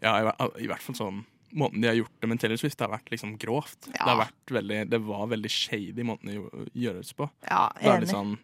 Ja, 0.03 0.13
i, 0.21 0.63
i 0.63 0.69
hvert 0.69 0.85
fall 0.85 0.95
sånn 0.99 1.25
Måten 1.57 1.81
de 1.81 1.87
har 1.89 1.95
gjort 1.97 2.13
det 2.21 2.27
med 2.29 2.37
Taylor 2.39 2.59
Swift, 2.61 2.77
har 2.79 2.91
vært 2.91 3.07
liksom 3.09 3.31
grovt. 3.41 3.87
Det, 3.89 3.97
har 4.05 4.19
vært 4.19 4.51
veldig, 4.53 4.83
det 4.91 4.99
var 5.01 5.23
veldig 5.31 5.49
shady 5.49 6.03
måten 6.05 6.29
det 6.29 6.67
gjøres 6.77 7.09
på. 7.17 7.25
Ja, 7.49 7.63
Da 7.73 7.95
er 7.95 8.03
det 8.03 8.05
enig. 8.05 8.13
sånn 8.13 8.35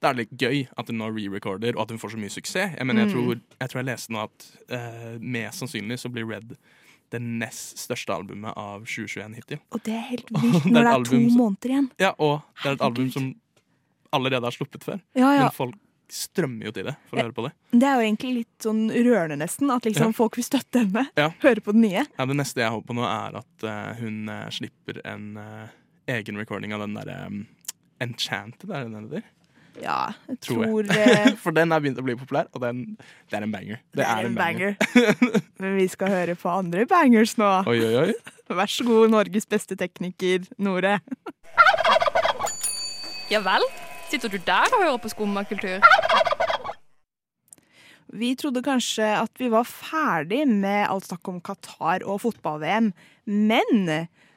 det 0.00 0.06
er 0.06 0.14
litt 0.20 0.34
gøy 0.38 0.60
at 0.78 0.86
hun 0.86 0.98
nå 1.00 1.08
re-recorder, 1.10 1.74
og 1.74 1.82
at 1.82 1.90
hun 1.90 1.98
får 1.98 2.12
så 2.14 2.18
mye 2.20 2.30
suksess. 2.30 2.76
Jeg, 2.78 2.86
mener, 2.86 3.06
jeg, 3.06 3.10
Mm. 3.10 3.14
tror, 3.16 3.40
jeg 3.58 3.68
tror 3.72 3.80
jeg 3.80 3.88
leste 3.88 4.12
nå 4.14 4.22
at 4.22 4.46
uh, 4.70 5.18
mest 5.18 5.58
sannsynlig 5.64 5.98
så 5.98 6.12
blir 6.14 6.28
Red 6.30 6.54
det 7.14 7.22
nest 7.22 7.80
største 7.84 8.14
albumet 8.14 8.52
av 8.58 8.84
2021 8.88 9.38
hittil. 9.38 9.62
Og 9.74 9.82
det 9.86 9.94
er 9.96 10.04
helt 10.10 10.34
vilt 10.34 10.68
når 10.68 10.88
det 10.88 10.92
er 10.92 11.08
to 11.12 11.22
måneder 11.38 11.74
igjen. 11.76 11.88
Ja, 12.02 12.12
og 12.18 12.42
det 12.62 12.72
er 12.72 12.76
et 12.78 12.84
album 12.90 13.08
som 13.14 13.32
allerede 14.14 14.46
har 14.46 14.54
sluppet 14.54 14.84
før. 14.86 15.00
Ja, 15.18 15.32
ja. 15.34 15.48
Men 15.48 15.56
folk 15.56 15.80
strømmer 16.14 16.68
jo 16.68 16.72
til 16.76 16.84
det 16.86 16.94
for 17.08 17.18
å 17.18 17.22
høre 17.24 17.34
på 17.34 17.44
det. 17.46 17.50
Det 17.72 17.86
er 17.88 17.96
jo 17.98 18.04
egentlig 18.04 18.32
litt 18.36 18.66
sånn 18.66 18.82
rørende, 18.92 19.38
nesten. 19.40 19.70
At 19.72 19.86
liksom 19.88 20.12
Ja. 20.12 20.16
folk 20.18 20.36
vil 20.38 20.46
støtte 20.46 20.82
henne. 20.84 21.06
Ja. 21.18 21.30
Høre 21.42 21.64
på 21.64 21.72
det 21.74 21.80
nye. 21.80 22.04
Ja, 22.18 22.26
det 22.28 22.36
neste 22.38 22.60
jeg 22.62 22.70
håper 22.74 22.90
på 22.92 22.96
nå, 22.98 23.06
er 23.08 23.38
at 23.40 23.66
uh, 23.66 23.94
hun 23.98 24.28
uh, 24.28 24.50
slipper 24.54 25.00
en 25.08 25.36
uh, 25.40 25.72
egen 26.12 26.38
recording 26.38 26.74
av 26.76 26.84
den 26.84 26.94
derre 26.98 27.16
um, 27.26 27.46
Enchanted, 28.04 28.68
er 28.70 28.84
det 28.84 28.92
den 28.92 29.08
heter? 29.08 29.24
Ja, 29.82 30.12
jeg 30.28 30.38
Tror 30.44 30.64
tror 30.64 30.90
jeg. 30.94 31.34
For 31.42 31.54
den 31.56 31.72
er 31.74 31.82
begynt 31.82 31.98
å 31.98 32.04
bli 32.06 32.14
populær, 32.18 32.46
og 32.54 32.62
den, 32.62 32.84
det 33.30 33.38
er 33.38 33.46
en 33.46 33.54
banger. 33.54 33.80
det 33.96 34.06
er 34.06 34.28
en 34.28 34.36
banger. 34.38 34.76
Men 35.62 35.76
vi 35.78 35.88
skal 35.90 36.12
høre 36.12 36.36
på 36.38 36.50
andre 36.52 36.86
bangers 36.90 37.34
nå. 37.40 37.50
Oi, 37.70 37.78
oi, 37.82 37.94
oi. 38.06 38.34
Vær 38.58 38.70
så 38.70 38.86
god, 38.86 39.10
Norges 39.10 39.48
beste 39.50 39.76
tekniker, 39.80 40.44
Nore. 40.62 40.98
Ja 43.32 43.40
vel? 43.42 43.64
Sitter 44.12 44.30
du 44.30 44.36
der 44.46 44.68
og 44.76 44.82
hører 44.84 45.00
på 45.00 45.10
skummakultur? 45.10 45.80
Vi 48.14 48.34
trodde 48.38 48.62
kanskje 48.62 49.06
at 49.24 49.40
vi 49.40 49.48
var 49.50 49.66
ferdig 49.66 50.44
med 50.46 50.84
alt 50.86 51.08
snakk 51.08 51.32
om 51.32 51.40
Qatar 51.42 52.04
og 52.06 52.20
fotball-VM, 52.22 52.92
men 53.26 53.88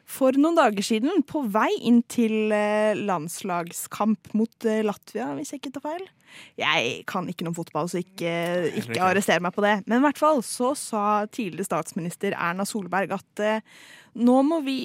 for 0.07 0.37
noen 0.39 0.55
dager 0.55 0.85
siden, 0.85 1.23
på 1.27 1.41
vei 1.51 1.69
inn 1.83 1.99
til 2.07 2.53
eh, 2.55 2.95
landslagskamp 2.95 4.31
mot 4.39 4.67
eh, 4.67 4.79
Latvia, 4.87 5.33
hvis 5.35 5.51
jeg 5.51 5.59
ikke 5.59 5.73
tar 5.75 5.83
feil 5.83 6.05
Jeg 6.61 7.01
kan 7.11 7.27
ikke 7.27 7.43
noe 7.43 7.51
om 7.51 7.57
fotball, 7.57 7.89
så 7.91 7.99
ikke, 7.99 8.31
ikke 8.79 9.01
arrester 9.03 9.43
meg 9.43 9.55
på 9.55 9.65
det. 9.65 9.73
Men 9.85 9.99
i 9.99 10.05
hvert 10.05 10.21
fall 10.21 10.39
så 10.47 10.71
sa 10.79 11.03
tidligere 11.27 11.67
statsminister 11.67 12.37
Erna 12.37 12.63
Solberg 12.67 13.17
at 13.17 13.43
eh, 13.43 13.75
nå 14.17 14.37
må 14.47 14.61
vi, 14.65 14.77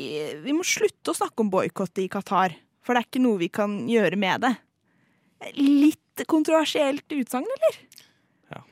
vi 0.43 0.57
må 0.57 0.67
slutte 0.67 1.15
å 1.15 1.19
snakke 1.21 1.45
om 1.45 1.53
boikott 1.55 2.03
i 2.03 2.09
Qatar. 2.11 2.57
For 2.83 2.95
det 2.95 3.05
er 3.05 3.09
ikke 3.13 3.23
noe 3.23 3.39
vi 3.41 3.51
kan 3.55 3.79
gjøre 3.89 4.19
med 4.19 4.43
det. 4.43 4.57
Litt 5.59 6.25
kontroversielt 6.31 7.15
utsagn, 7.15 7.47
eller? 7.59 7.79
Ja, 8.53 8.65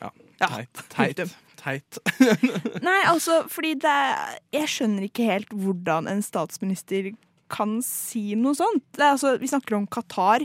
Ja, 0.00 0.10
teit. 0.40 0.82
Teit. 0.94 1.36
Teit. 1.68 2.00
Nei, 2.88 2.98
altså, 3.12 3.42
fordi 3.52 3.76
det 3.84 3.92
er, 3.92 4.36
Jeg 4.56 4.74
skjønner 4.74 5.06
ikke 5.08 5.28
helt 5.28 5.54
hvordan 5.54 6.08
en 6.10 6.24
statsminister 6.24 7.12
kan 7.48 7.78
si 7.80 8.34
noe 8.36 8.52
sånt. 8.52 8.84
Er, 8.98 9.14
altså, 9.14 9.30
vi 9.40 9.48
snakker 9.48 9.78
om 9.78 9.86
Qatar, 9.88 10.42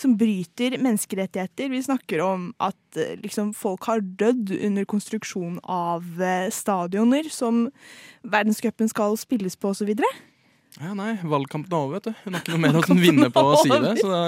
som 0.00 0.14
bryter 0.16 0.78
menneskerettigheter. 0.80 1.68
Vi 1.68 1.82
snakker 1.84 2.22
om 2.24 2.46
at 2.64 2.96
eh, 2.96 3.10
liksom, 3.20 3.50
folk 3.52 3.84
har 3.90 4.00
dødd 4.00 4.54
under 4.64 4.86
konstruksjon 4.88 5.58
av 5.68 6.06
eh, 6.16 6.46
stadioner 6.56 7.28
som 7.28 7.66
verdenscupen 8.24 8.88
skal 8.88 9.18
spilles 9.20 9.58
på, 9.60 9.74
osv. 9.74 9.92
Ja, 10.80 10.94
nei, 10.96 11.14
valgkampen 11.24 11.72
er 11.72 11.76
over, 11.76 12.00
vet 12.00 12.08
du. 12.08 12.16
Hun 12.24 12.34
har 12.36 12.42
ikke 12.46 12.56
noe 12.56 12.64
mer 12.64 12.80
å 12.80 12.98
vinne 13.04 13.28
på 13.32 13.44
å 13.52 13.60
si 13.60 13.70
det. 13.72 13.94
Så 14.00 14.10
da... 14.12 14.24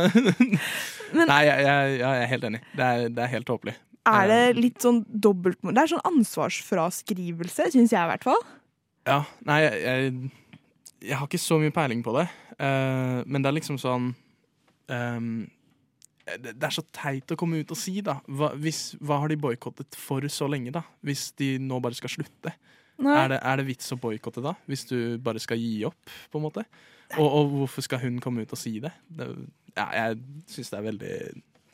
Men- 1.17 1.29
Nei, 1.33 1.43
jeg, 1.49 1.65
jeg, 1.65 1.99
jeg 2.03 2.23
er 2.27 2.31
helt 2.37 2.49
enig. 2.51 2.61
Det 2.77 2.85
er, 2.93 3.09
det 3.09 3.25
er 3.25 3.33
helt 3.39 3.49
tåpelig. 3.49 3.75
Er 4.09 4.31
det 4.31 4.61
litt 4.61 4.85
sånn 4.85 5.03
dobbelt 5.09 5.61
Det 5.63 5.83
er 5.83 5.93
sånn 5.93 6.07
ansvarsfraskrivelse, 6.09 7.71
syns 7.75 7.95
jeg 7.95 8.01
i 8.01 8.11
hvert 8.13 8.27
fall. 8.27 8.41
Ja, 9.09 9.23
nei, 9.49 9.61
jeg, 9.65 9.83
jeg, 9.85 10.49
jeg 11.11 11.21
har 11.21 11.29
ikke 11.29 11.41
så 11.41 11.61
mye 11.63 11.75
peiling 11.75 12.03
på 12.05 12.15
det. 12.19 12.27
Uh, 12.59 13.23
men 13.27 13.45
det 13.45 13.51
er 13.51 13.59
liksom 13.61 13.79
sånn 13.81 14.11
um, 14.91 15.31
det, 16.37 16.55
det 16.59 16.67
er 16.67 16.75
så 16.75 16.85
teit 16.93 17.33
å 17.33 17.39
komme 17.39 17.63
ut 17.63 17.73
og 17.73 17.79
si, 17.81 17.99
da. 18.05 18.19
Hva, 18.29 18.53
hvis, 18.61 18.93
hva 19.01 19.23
har 19.23 19.33
de 19.33 19.39
boikottet 19.41 19.97
for 19.99 20.25
så 20.33 20.49
lenge, 20.51 20.75
da? 20.75 20.83
Hvis 21.07 21.31
de 21.41 21.55
nå 21.63 21.81
bare 21.85 21.97
skal 21.97 22.13
slutte? 22.19 22.53
Er 22.99 23.29
det, 23.31 23.39
er 23.39 23.61
det 23.61 23.69
vits 23.69 23.95
å 23.95 23.99
boikotte 24.01 24.43
da? 24.43 24.57
Hvis 24.67 24.83
du 24.91 24.99
bare 25.23 25.41
skal 25.43 25.61
gi 25.61 25.85
opp, 25.87 26.15
på 26.33 26.41
en 26.41 26.47
måte? 26.49 26.65
Og, 27.17 27.25
og 27.25 27.53
hvorfor 27.55 27.87
skal 27.87 28.03
hun 28.03 28.19
komme 28.21 28.45
ut 28.45 28.53
og 28.53 28.61
si 28.61 28.75
det? 28.83 28.91
det 29.09 29.31
ja, 29.79 29.87
jeg 29.95 30.19
syns 30.51 30.73
det 30.73 30.79
er 30.79 30.89
veldig 30.89 31.15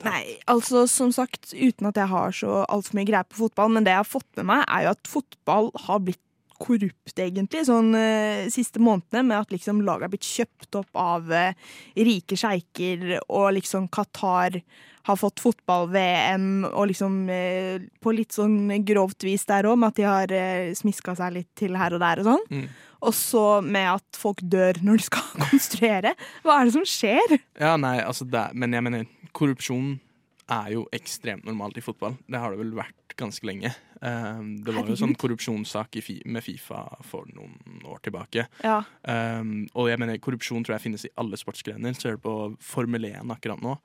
Nei, 0.05 0.37
altså 0.51 0.85
som 0.91 1.13
sagt, 1.15 1.53
uten 1.55 1.89
at 1.89 1.99
jeg 2.01 2.11
har 2.11 2.35
så 2.35 2.63
altfor 2.67 2.99
mye 2.99 3.09
greie 3.09 3.27
på 3.29 3.45
fotball, 3.45 3.73
men 3.73 3.87
det 3.87 3.95
jeg 3.95 4.03
har 4.03 4.11
fått 4.11 4.41
med 4.41 4.49
meg, 4.51 4.65
er 4.67 4.87
jo 4.87 4.95
at 4.97 5.11
fotball 5.11 5.71
har 5.87 6.03
blitt 6.05 6.21
korrupt, 6.65 7.15
egentlig, 7.19 7.65
sånn 7.69 7.93
uh, 7.97 8.47
siste 8.53 8.81
månedene, 8.83 9.25
med 9.31 9.43
at 9.43 9.55
liksom 9.55 9.83
laget 9.85 10.07
har 10.07 10.13
blitt 10.13 10.29
kjøpt 10.29 10.79
opp 10.81 11.01
av 11.01 11.31
uh, 11.33 11.71
rike 11.99 12.39
sjeiker, 12.39 13.19
og 13.27 13.55
liksom 13.59 13.89
Qatar 13.93 14.61
har 15.05 15.19
fått 15.21 15.43
fotball-VM, 15.45 16.65
og 16.71 16.89
liksom 16.93 17.19
uh, 17.29 17.83
på 18.01 18.15
litt 18.17 18.37
sånn 18.37 18.71
grovt 18.87 19.27
vis 19.27 19.45
der 19.51 19.69
òg, 19.69 19.81
med 19.81 19.93
at 19.93 20.01
de 20.01 20.09
har 20.09 20.35
uh, 20.35 20.73
smiska 20.79 21.17
seg 21.19 21.39
litt 21.41 21.51
til 21.59 21.77
her 21.81 21.97
og 21.97 22.05
der 22.05 22.23
og 22.23 22.31
sånn. 22.31 22.47
Mm. 22.51 22.67
Og 23.05 23.13
så 23.13 23.45
med 23.61 23.91
at 23.99 24.17
folk 24.17 24.41
dør 24.41 24.81
når 24.85 25.03
de 25.03 25.09
skal 25.11 25.27
konstruere. 25.51 26.15
Hva 26.47 26.61
er 26.61 26.71
det 26.71 26.77
som 26.79 26.89
skjer? 26.89 27.37
Ja, 27.61 27.75
nei, 27.81 27.99
altså 28.05 28.25
det, 28.29 28.47
Men 28.57 28.77
jeg 28.77 28.87
mener, 28.87 29.11
korrupsjon 29.35 29.97
er 30.53 30.75
jo 30.75 30.85
ekstremt 30.93 31.47
normalt 31.49 31.79
i 31.81 31.85
fotball. 31.85 32.19
Det 32.29 32.41
har 32.41 32.53
det 32.53 32.61
vel 32.61 32.75
vært 32.77 33.15
ganske 33.17 33.47
lenge. 33.47 33.71
Um, 34.01 34.59
det 34.61 34.69
var 34.69 34.83
jo 34.83 34.83
Herregud. 34.83 35.01
sånn 35.01 35.17
korrupsjonssak 35.21 35.97
i 35.97 36.03
fi, 36.05 36.17
med 36.29 36.45
Fifa 36.45 36.83
for 37.07 37.29
noen 37.33 37.81
år 37.89 38.03
tilbake. 38.05 38.47
Ja. 38.65 38.83
Um, 39.09 39.65
og 39.73 39.89
jeg 39.89 40.03
mener, 40.03 40.21
korrupsjon 40.23 40.67
tror 40.67 40.77
jeg 40.77 40.85
finnes 40.89 41.07
i 41.09 41.13
alle 41.21 41.39
sportsgrener. 41.41 41.97
Ser 41.97 42.19
du 42.19 42.25
på 42.27 42.35
Formel 42.65 43.09
1 43.09 43.33
akkurat 43.33 43.63
nå, 43.65 43.79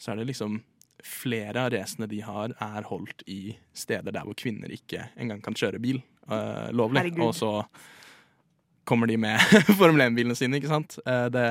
så 0.00 0.12
er 0.14 0.22
det 0.22 0.32
liksom 0.32 0.60
Flere 1.06 1.62
av 1.62 1.68
racene 1.70 2.08
de 2.10 2.16
har, 2.26 2.50
er 2.58 2.86
holdt 2.88 3.20
i 3.30 3.52
steder 3.70 4.10
der 4.10 4.24
hvor 4.26 4.34
kvinner 4.34 4.72
ikke 4.74 5.04
engang 5.14 5.38
kan 5.44 5.54
kjøre 5.54 5.78
bil 5.78 6.00
uh, 6.26 6.72
lovlig. 6.74 7.04
Herregud. 7.04 7.28
Og 7.28 7.36
så 7.38 7.50
kommer 8.82 9.06
de 9.06 9.14
med 9.20 9.38
Formel 9.78 10.08
1-bilene 10.08 10.34
sine, 10.34 10.58
ikke 10.58 10.72
sant. 10.72 10.96
Uh, 11.06 11.28
det, 11.30 11.44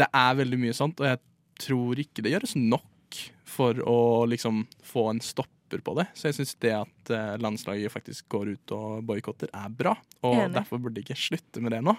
det 0.00 0.08
er 0.08 0.38
veldig 0.40 0.60
mye 0.62 0.78
sånt, 0.78 1.04
og 1.04 1.10
jeg 1.10 1.20
tror 1.66 2.00
ikke 2.02 2.24
det 2.26 2.34
gjøres 2.34 2.54
nok 2.58 3.20
for 3.52 3.76
å 3.84 3.96
liksom 4.30 4.62
få 4.88 5.08
en 5.12 5.20
stopper 5.24 5.82
på 5.84 5.94
det. 5.98 6.06
Så 6.16 6.28
jeg 6.30 6.38
syns 6.40 6.54
det 6.64 6.72
at 6.76 7.12
eh, 7.12 7.34
landslaget 7.40 7.92
faktisk 7.92 8.28
går 8.32 8.54
ut 8.54 8.72
og 8.76 9.02
boikotter, 9.08 9.50
er 9.52 9.68
bra. 9.72 9.94
Og 10.24 10.36
Enig. 10.38 10.54
derfor 10.56 10.80
burde 10.80 10.98
de 11.00 11.04
ikke 11.06 11.18
slutte 11.18 11.60
med 11.64 11.72
det 11.76 11.82
nå. 11.84 11.94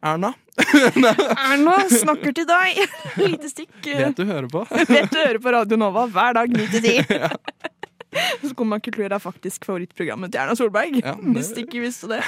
Erna, 0.00 0.30
Erna 0.96 1.74
snakker 1.92 2.32
til 2.36 2.46
deg. 2.48 2.78
Lite 3.20 3.50
stikk. 3.52 3.74
vet 3.84 4.16
du 4.16 4.24
hører 4.24 4.48
på? 4.50 4.62
Vet 4.88 5.10
du 5.12 5.18
hører 5.20 5.40
på 5.44 5.52
Radio 5.52 5.76
Nova 5.80 6.06
hver 6.08 6.38
dag 6.38 6.54
9 6.56 6.68
til 6.72 6.86
10. 7.04 8.64
man 8.66 8.80
kultur 8.82 9.06
er 9.12 9.20
faktisk 9.22 9.66
favorittprogrammet 9.68 10.32
til 10.32 10.40
Erna 10.42 10.56
Solberg. 10.58 10.96
Ja, 11.04 11.14
det- 11.14 11.34
Hvis 11.36 11.52
du 11.54 11.60
ikke 11.66 11.82
visste 11.84 12.08
det. 12.10 12.22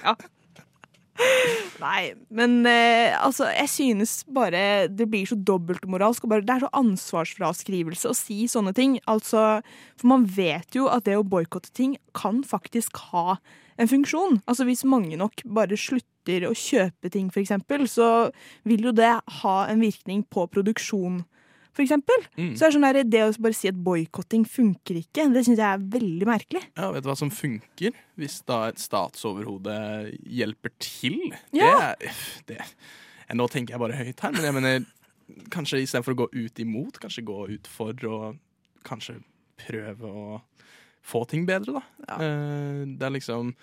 ja. 0.00 0.16
Nei, 1.80 2.12
men 2.32 2.60
eh, 2.68 3.14
altså, 3.16 3.48
jeg 3.54 3.70
synes 3.72 4.12
bare 4.28 4.88
det 4.88 5.08
blir 5.10 5.28
så 5.28 5.36
dobbeltmoralsk. 5.36 6.26
Det 6.28 6.54
er 6.54 6.64
så 6.64 6.70
ansvarsfraskrivelse 6.76 8.10
å 8.10 8.16
si 8.16 8.44
sånne 8.50 8.74
ting. 8.76 8.98
Altså, 9.10 9.62
for 10.00 10.12
man 10.12 10.26
vet 10.28 10.76
jo 10.76 10.88
at 10.92 11.08
det 11.08 11.16
å 11.18 11.26
boikotte 11.26 11.72
ting 11.76 11.96
kan 12.16 12.42
faktisk 12.46 13.00
ha 13.10 13.38
en 13.80 13.88
funksjon. 13.90 14.40
Altså 14.46 14.66
Hvis 14.68 14.84
mange 14.84 15.16
nok 15.20 15.44
bare 15.48 15.78
slutter 15.80 16.46
å 16.48 16.54
kjøpe 16.56 17.10
ting, 17.12 17.30
eksempel, 17.32 17.86
så 17.88 18.30
vil 18.68 18.90
jo 18.90 18.94
det 18.96 19.14
ha 19.40 19.56
en 19.70 19.80
virkning 19.80 20.24
på 20.28 20.46
produksjon, 20.52 21.22
for 21.80 21.86
eksempel. 21.86 22.24
Mm. 22.36 22.52
Så 22.52 22.60
det 22.60 22.66
er 22.68 22.74
sånn 22.76 22.84
der, 22.84 23.00
det 23.08 23.22
å 23.24 23.30
bare 23.40 23.56
si 23.56 23.70
at 23.70 23.78
boikotting 23.80 24.44
funker 24.44 25.00
ikke, 25.00 25.24
det 25.32 25.44
syns 25.46 25.60
jeg 25.62 25.66
er 25.66 25.86
veldig 25.94 26.28
merkelig. 26.28 26.62
Ja, 26.76 26.90
vet 26.92 27.06
du 27.06 27.08
hva 27.08 27.16
som 27.16 27.32
funker? 27.32 27.96
Hvis 28.20 28.40
da 28.48 28.66
et 28.68 28.82
statsoverhode 28.82 29.76
hjelper 30.28 30.74
til. 30.82 31.16
Ja. 31.56 31.94
Det 31.96 32.10
det, 32.50 32.60
nå 33.36 33.46
tenker 33.50 33.76
jeg 33.76 33.82
bare 33.82 33.98
høyt 33.98 34.24
her, 34.24 34.34
men 34.34 34.46
jeg 34.46 34.56
mener 34.56 34.86
kanskje 35.54 35.80
istedenfor 35.84 36.16
å 36.16 36.20
gå 36.24 36.28
ut 36.34 36.62
imot, 36.62 36.98
kanskje 37.00 37.26
gå 37.26 37.38
ut 37.54 37.70
for 37.70 38.10
å 38.10 38.20
kanskje 38.86 39.20
prøve 39.60 40.10
å 40.10 40.40
få 41.06 41.24
ting 41.30 41.46
bedre, 41.48 41.78
da. 41.78 41.84
Ja. 42.08 42.18
Eh, 42.26 42.82
det 42.98 43.06
er 43.06 43.16
liksom 43.16 43.54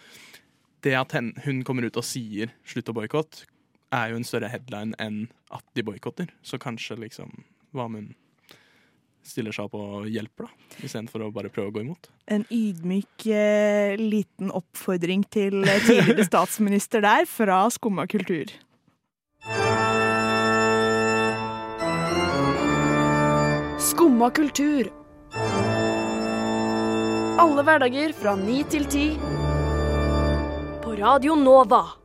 Det 0.85 0.93
at 0.93 1.11
hun 1.43 1.63
kommer 1.65 1.83
ut 1.83 1.97
og 1.97 2.05
sier 2.05 2.51
'slutt 2.63 2.89
å 2.89 2.93
boikotte', 2.93 3.47
er 3.91 4.11
jo 4.11 4.15
en 4.19 4.23
større 4.23 4.47
headline 4.47 4.93
enn 4.99 5.27
at 5.51 5.63
de 5.73 5.83
boikotter. 5.83 6.29
Så 6.43 6.59
kanskje 6.61 6.99
liksom 7.01 7.43
Hva 7.77 7.85
om 7.85 7.97
hun 7.99 8.07
stiller 9.27 9.53
seg 9.53 9.67
opp 9.67 9.75
og 9.77 10.07
hjelper, 10.09 10.47
da? 10.47 10.77
Istedenfor 10.87 11.25
å 11.25 11.33
bare 11.35 11.51
prøve 11.53 11.69
å 11.69 11.75
gå 11.75 11.83
imot. 11.83 12.07
En 12.31 12.45
ydmyk 12.53 13.27
eh, 13.29 13.97
liten 13.99 14.49
oppfordring 14.55 15.25
til 15.33 15.61
eh, 15.67 15.83
tidligere 15.83 16.25
statsminister 16.31 17.03
der 17.05 17.27
fra 17.29 17.65
Skumma 17.73 18.07
kultur. 18.09 18.53
Skumma 23.91 24.31
kultur. 24.33 24.89
Alle 27.37 27.67
hverdager 27.67 28.15
fra 28.17 28.33
ni 28.39 28.63
til 28.71 28.89
ti. 28.89 29.07
På 30.81 30.97
Radio 30.97 31.37
Nova. 31.37 31.96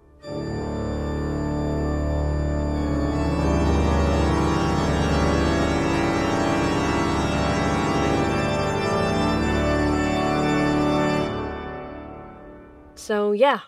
So 13.03 13.35
yeah. 13.35 13.61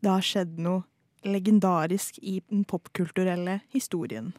Det 0.00 0.08
har 0.08 0.24
skjedd 0.24 0.56
noe 0.64 0.86
legendarisk 1.28 2.16
i 2.24 2.38
den 2.48 2.62
popkulturelle 2.64 3.58
historien. 3.74 4.30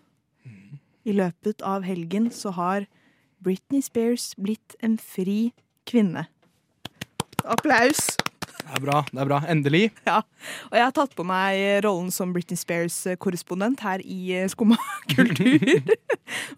I 1.06 1.14
løpet 1.14 1.62
av 1.66 1.86
helgen 1.86 2.32
så 2.34 2.54
har 2.58 2.88
Britney 3.42 3.84
Spears 3.86 4.32
blitt 4.38 4.74
en 4.82 4.98
fri 4.98 5.52
kvinne. 5.90 6.26
Applaus! 7.46 8.16
Det 8.62 8.78
er 8.78 8.82
bra. 8.82 9.02
det 9.12 9.22
er 9.22 9.30
bra. 9.30 9.40
Endelig. 9.50 9.84
Ja. 10.10 10.22
Og 10.72 10.78
jeg 10.78 10.86
har 10.88 10.94
tatt 10.96 11.14
på 11.18 11.26
meg 11.28 11.84
rollen 11.86 12.10
som 12.14 12.34
Britney 12.34 12.58
Spears-korrespondent 12.58 13.84
her 13.86 14.02
i 14.02 14.20
eh, 14.40 14.48
Skumma 14.50 14.78
kultur. 15.14 15.94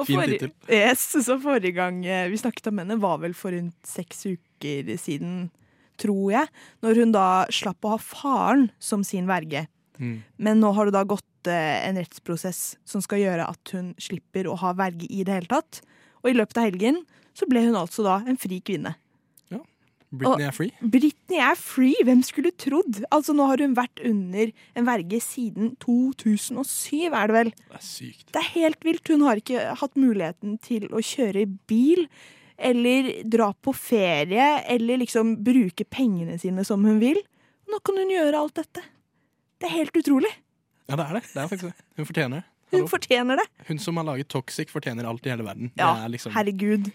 Fin 0.07 0.23
tittel. 0.23 0.53
Yes, 0.71 1.03
så 1.27 1.35
forrige 1.43 1.75
gang 1.79 1.99
eh, 2.05 2.29
vi 2.31 2.39
snakket 2.39 2.71
om 2.71 2.79
henne, 2.79 2.99
var 3.03 3.19
vel 3.23 3.35
for 3.35 3.55
rundt 3.55 3.75
seks 3.87 4.23
uker 4.29 4.93
siden, 4.99 5.49
tror 6.03 6.33
jeg. 6.35 6.51
Når 6.85 7.01
hun 7.01 7.15
da 7.15 7.27
slapp 7.53 7.87
å 7.87 7.95
ha 7.95 8.01
faren 8.01 8.69
som 8.83 9.05
sin 9.07 9.29
verge. 9.31 9.65
Mm. 9.99 10.17
Men 10.37 10.61
nå 10.63 10.73
har 10.75 10.89
det 10.89 10.95
da 10.95 11.05
gått 11.07 11.49
eh, 11.51 11.87
en 11.87 11.99
rettsprosess 12.01 12.63
som 12.87 13.03
skal 13.03 13.21
gjøre 13.23 13.47
at 13.49 13.75
hun 13.75 13.93
slipper 14.01 14.49
å 14.49 14.57
ha 14.61 14.73
verge 14.77 15.09
i 15.09 15.23
det 15.25 15.39
hele 15.39 15.51
tatt. 15.51 15.83
Og 16.23 16.31
i 16.31 16.37
løpet 16.37 16.59
av 16.59 16.69
helgen 16.69 17.03
så 17.37 17.47
ble 17.49 17.65
hun 17.65 17.77
altså 17.77 18.05
da 18.05 18.19
en 18.27 18.39
fri 18.39 18.59
kvinne. 18.65 18.95
Ja, 19.51 19.61
Britney 20.13 20.45
er 20.45 20.53
free. 20.53 20.89
Britney 20.93 21.39
er 21.41 21.57
free, 21.57 22.05
hvem 22.05 22.21
skulle 22.25 22.53
trodd? 22.61 23.01
Altså 23.13 23.33
Nå 23.33 23.47
har 23.49 23.63
hun 23.63 23.73
vært 23.77 24.03
under 24.05 24.51
en 24.77 24.87
verge 24.87 25.19
siden 25.25 25.73
2007, 25.81 27.09
er 27.09 27.31
det 27.31 27.37
vel? 27.39 27.51
Det 27.65 27.79
er 27.79 27.87
sykt. 27.87 28.27
Det 28.29 28.43
er 28.43 28.51
helt 28.53 28.85
vilt. 28.85 29.09
Hun 29.09 29.25
har 29.25 29.41
ikke 29.41 29.65
hatt 29.81 29.97
muligheten 29.97 30.59
til 30.63 30.85
å 30.93 31.01
kjøre 31.01 31.47
bil, 31.69 32.05
eller 32.57 33.11
dra 33.29 33.51
på 33.53 33.73
ferie, 33.73 34.47
eller 34.69 35.01
liksom 35.01 35.35
bruke 35.43 35.85
pengene 35.85 36.37
sine 36.39 36.65
som 36.67 36.85
hun 36.85 36.99
vil. 37.01 37.19
Nå 37.69 37.79
kan 37.85 37.97
hun 37.97 38.11
gjøre 38.13 38.39
alt 38.39 38.55
dette. 38.61 38.83
Det 39.59 39.69
er 39.69 39.77
helt 39.79 39.95
utrolig. 39.97 40.31
Ja, 40.89 40.97
det 40.99 41.05
er 41.05 41.19
det. 41.19 41.23
det 41.33 41.41
er 41.41 41.47
faktisk 41.47 41.69
det. 41.71 41.85
Hun 41.97 42.09
fortjener 42.09 42.41
det. 42.41 42.49
Hun 42.73 42.89
fortjener 42.89 43.39
det. 43.39 43.45
Hun 43.67 43.79
som 43.79 43.97
har 43.97 44.07
laget 44.07 44.27
Toxic, 44.33 44.71
fortjener 44.73 45.05
alt 45.07 45.25
i 45.25 45.31
hele 45.31 45.45
verden. 45.45 45.71
Ja, 45.77 46.07
liksom, 46.09 46.33
herregud. 46.33 46.89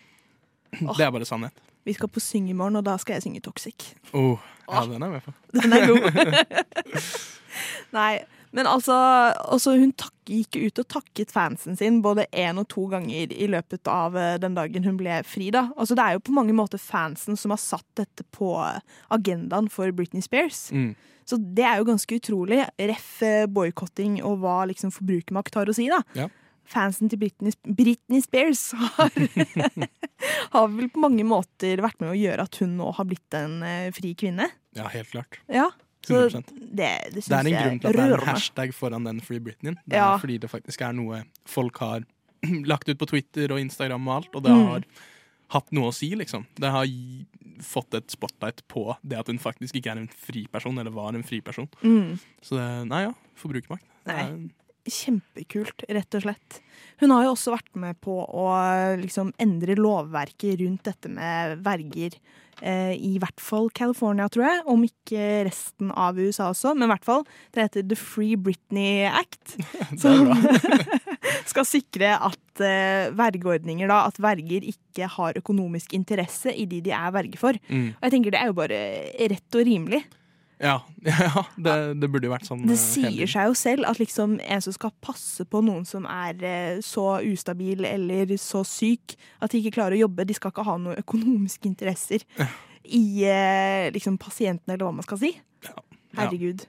det 0.98 1.04
er 1.06 1.12
bare 1.14 1.28
sannhet. 1.28 1.54
Vi 1.86 1.94
skal 1.96 2.10
på 2.12 2.20
Syng 2.20 2.50
i 2.50 2.56
morgen, 2.56 2.76
og 2.76 2.84
da 2.84 2.98
skal 3.00 3.16
jeg 3.16 3.24
synge 3.24 3.40
Toxic. 3.40 3.92
Oh, 4.12 4.36
ja, 4.68 4.82
den 4.90 5.02
er 5.02 5.06
jeg 5.06 5.14
med 5.14 5.22
på. 5.24 5.32
Den 5.56 5.72
er 5.72 5.86
god. 5.88 6.98
Nei, 7.96 8.10
men 8.50 8.66
altså, 8.66 8.94
altså 8.94 9.74
Hun 9.78 9.92
tak, 9.98 10.14
gikk 10.28 10.56
ut 10.60 10.80
og 10.82 10.88
takket 10.92 11.32
fansen 11.32 11.76
sin 11.76 12.00
både 12.04 12.26
én 12.32 12.60
og 12.60 12.68
to 12.72 12.86
ganger 12.92 13.32
i 13.32 13.48
løpet 13.50 13.88
av 13.88 14.16
eh, 14.16 14.36
den 14.40 14.56
dagen 14.56 14.84
hun 14.84 14.98
ble 15.00 15.20
fri. 15.26 15.50
da. 15.54 15.68
Altså 15.76 15.96
Det 15.96 16.04
er 16.04 16.16
jo 16.16 16.24
på 16.28 16.36
mange 16.36 16.56
måter 16.56 16.80
fansen 16.80 17.38
som 17.40 17.54
har 17.54 17.62
satt 17.62 17.88
dette 18.00 18.26
på 18.34 18.52
agendaen 19.14 19.70
for 19.72 19.92
Britney 19.96 20.24
Spears. 20.24 20.68
Mm. 20.72 20.92
Så 21.28 21.36
det 21.36 21.64
er 21.64 21.80
jo 21.80 21.88
ganske 21.88 22.20
utrolig. 22.20 22.62
Ref 22.80 23.08
eh, 23.26 23.46
boikotting 23.48 24.20
og 24.24 24.40
hva 24.44 24.62
liksom 24.70 24.92
forbrukermakt 24.94 25.58
har 25.60 25.68
å 25.68 25.76
si. 25.76 25.88
da. 25.92 26.00
Ja. 26.16 26.28
Fansen 26.68 27.08
til 27.08 27.20
Britney, 27.20 27.52
Britney 27.64 28.20
Spears 28.24 28.70
har, 28.76 29.12
har 30.54 30.70
vel 30.72 30.88
på 30.92 31.00
mange 31.00 31.24
måter 31.24 31.80
vært 31.84 32.00
med 32.04 32.12
å 32.12 32.18
gjøre 32.18 32.44
at 32.44 32.60
hun 32.60 32.76
nå 32.80 32.92
har 32.96 33.08
blitt 33.08 33.36
en 33.36 33.60
eh, 33.64 33.90
fri 33.96 34.12
kvinne. 34.18 34.50
Ja, 34.76 34.88
helt 34.92 35.12
klart. 35.12 35.40
Ja, 35.52 35.70
så 36.06 36.28
100%. 36.30 36.52
det, 36.74 36.90
det 37.14 37.24
Det 37.24 37.32
er 37.32 37.46
en 37.46 37.58
grunn 37.62 37.80
til 37.80 37.88
at 37.88 37.96
det 37.96 38.04
er 38.04 38.14
en 38.20 38.26
hashtag 38.26 38.72
foran 38.74 39.04
den 39.04 39.20
Free 39.20 39.40
Britney. 39.40 39.74
Det 39.86 39.96
Ja. 39.96 40.14
er 40.14 40.18
fordi 40.18 40.38
det 40.40 40.50
faktisk 40.50 40.80
er 40.82 40.92
noe 40.92 41.24
folk 41.46 41.76
har 41.78 42.04
lagt 42.72 42.88
ut 42.88 42.98
på 42.98 43.06
Twitter 43.08 43.50
og 43.52 43.58
Instagram 43.60 44.06
og 44.08 44.14
alt, 44.22 44.34
og 44.34 44.42
det 44.44 44.52
Mm. 44.52 44.66
har 44.68 44.84
hatt 45.50 45.72
noe 45.72 45.88
å 45.90 45.94
si, 45.94 46.10
liksom. 46.14 46.44
Det 46.60 46.70
har 46.70 46.84
fått 47.64 47.94
et 47.94 48.06
spotlight 48.10 48.62
på 48.68 48.96
det 49.02 49.18
at 49.18 49.26
hun 49.26 49.38
faktisk 49.38 49.74
ikke 49.80 49.90
er 49.90 49.96
en 49.98 50.08
fri 50.08 50.46
person, 50.46 50.76
eller 50.78 50.90
var 50.92 51.14
en 51.14 51.22
fri 51.24 51.40
person. 51.40 51.66
Mm. 51.82 52.18
Så 52.42 52.56
det, 52.56 52.86
nei 52.88 53.02
ja, 53.06 53.12
forbrukermakt. 53.34 53.84
Nei. 54.06 54.14
er- 54.22 54.48
Kjempekult, 54.88 55.82
rett 55.92 56.14
og 56.16 56.22
slett. 56.22 56.60
Hun 57.00 57.10
har 57.12 57.24
jo 57.26 57.32
også 57.34 57.52
vært 57.52 57.74
med 57.76 57.98
på 58.00 58.14
å 58.24 58.44
liksom 59.00 59.34
endre 59.38 59.74
lovverket 59.76 60.60
rundt 60.62 60.82
dette 60.88 61.10
med 61.12 61.58
verger. 61.62 62.16
Eh, 62.60 62.94
I 62.96 63.18
hvert 63.22 63.40
fall 63.42 63.68
California, 63.74 64.28
tror 64.32 64.46
jeg. 64.48 64.62
Om 64.70 64.84
ikke 64.88 65.26
resten 65.48 65.92
av 65.94 66.18
USA 66.18 66.50
også. 66.52 66.74
Men 66.74 66.88
i 66.88 66.92
hvert 66.92 67.06
fall. 67.06 67.24
Det 67.54 67.66
heter 67.66 67.86
The 67.90 67.98
Free 67.98 68.38
Britney 68.40 69.06
Act. 69.08 69.56
Som 70.02 70.32
skal 71.50 71.68
sikre 71.68 72.14
at 72.16 72.64
eh, 72.64 73.10
vergeordninger, 73.16 73.88
da, 73.90 74.04
at 74.08 74.20
verger 74.22 74.66
ikke 74.68 75.10
har 75.18 75.38
økonomisk 75.38 75.94
interesse 75.96 76.52
i 76.52 76.66
de 76.68 76.82
de 76.84 76.94
er 76.94 77.14
verge 77.14 77.40
for. 77.40 77.58
Mm. 77.68 77.92
Og 77.96 78.06
jeg 78.06 78.14
tenker 78.14 78.34
det 78.34 78.42
er 78.42 78.50
jo 78.50 78.58
bare 78.58 78.80
rett 79.34 79.58
og 79.58 79.68
rimelig. 79.68 80.02
Ja, 80.68 80.80
ja 81.06 81.44
det, 81.54 81.74
det 82.02 82.08
burde 82.10 82.26
jo 82.26 82.32
vært 82.32 82.48
sånn. 82.48 82.64
Det 82.66 82.74
eh, 82.74 82.82
sier 82.82 83.30
seg 83.30 83.46
jo 83.46 83.56
selv 83.58 83.86
at 83.86 84.00
liksom 84.02 84.38
en 84.42 84.64
som 84.64 84.74
skal 84.74 84.90
passe 85.04 85.46
på 85.46 85.60
noen 85.62 85.84
som 85.86 86.08
er 86.10 86.42
eh, 86.42 86.80
så 86.82 87.20
ustabil 87.22 87.86
eller 87.86 88.34
så 88.42 88.64
syk 88.66 89.14
at 89.38 89.52
de 89.52 89.62
ikke 89.62 89.76
klarer 89.78 89.94
å 89.94 90.02
jobbe, 90.08 90.26
de 90.26 90.34
skal 90.34 90.50
ikke 90.50 90.66
ha 90.66 90.74
noen 90.82 90.98
økonomiske 90.98 91.70
interesser 91.70 92.26
i 92.88 93.04
eh, 93.28 93.86
liksom 93.94 94.18
pasienten, 94.18 94.72
eller 94.72 94.88
hva 94.88 94.96
man 94.98 95.06
skal 95.06 95.22
si. 95.22 95.32
Herregud. 96.18 96.66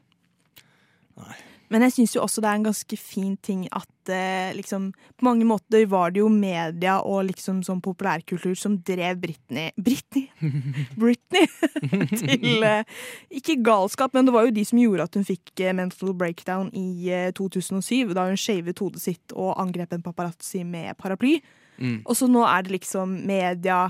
Men 1.69 1.86
jeg 1.86 1.95
syns 1.95 2.15
jo 2.15 2.23
også 2.23 2.41
det 2.41 2.49
er 2.49 2.60
en 2.60 2.65
ganske 2.65 2.97
fin 2.97 3.36
ting 3.45 3.65
at 3.75 4.12
eh, 4.12 4.49
liksom 4.58 4.89
På 5.19 5.27
mange 5.27 5.45
måter 5.47 5.86
var 5.89 6.13
det 6.13 6.23
jo 6.23 6.29
media 6.34 6.97
og 7.05 7.27
liksom 7.29 7.62
sånn 7.65 7.82
populærkultur 7.86 8.55
som 8.58 8.79
drev 8.86 9.21
Britney 9.21 9.69
Britney? 9.77 10.29
Britney 11.01 11.45
til 12.21 12.65
eh, 12.65 12.97
Ikke 13.29 13.60
galskap, 13.65 14.15
men 14.17 14.27
det 14.27 14.36
var 14.36 14.47
jo 14.47 14.55
de 14.55 14.65
som 14.65 14.82
gjorde 14.82 15.05
at 15.05 15.17
hun 15.19 15.27
fikk 15.27 15.53
eh, 15.62 15.75
mental 15.77 16.13
breakdown 16.17 16.71
i 16.77 17.10
eh, 17.13 17.32
2007, 17.38 18.13
da 18.17 18.27
hun 18.29 18.39
shavet 18.39 18.82
hodet 18.82 19.03
sitt 19.03 19.36
og 19.36 19.55
angrep 19.62 19.93
en 19.93 20.05
paparazzi 20.05 20.63
med 20.65 20.97
paraply. 20.99 21.38
Mm. 21.79 22.01
Og 22.03 22.15
så 22.17 22.27
nå 22.29 22.41
er 22.47 22.65
det 22.65 22.73
liksom 22.79 23.13
media 23.29 23.88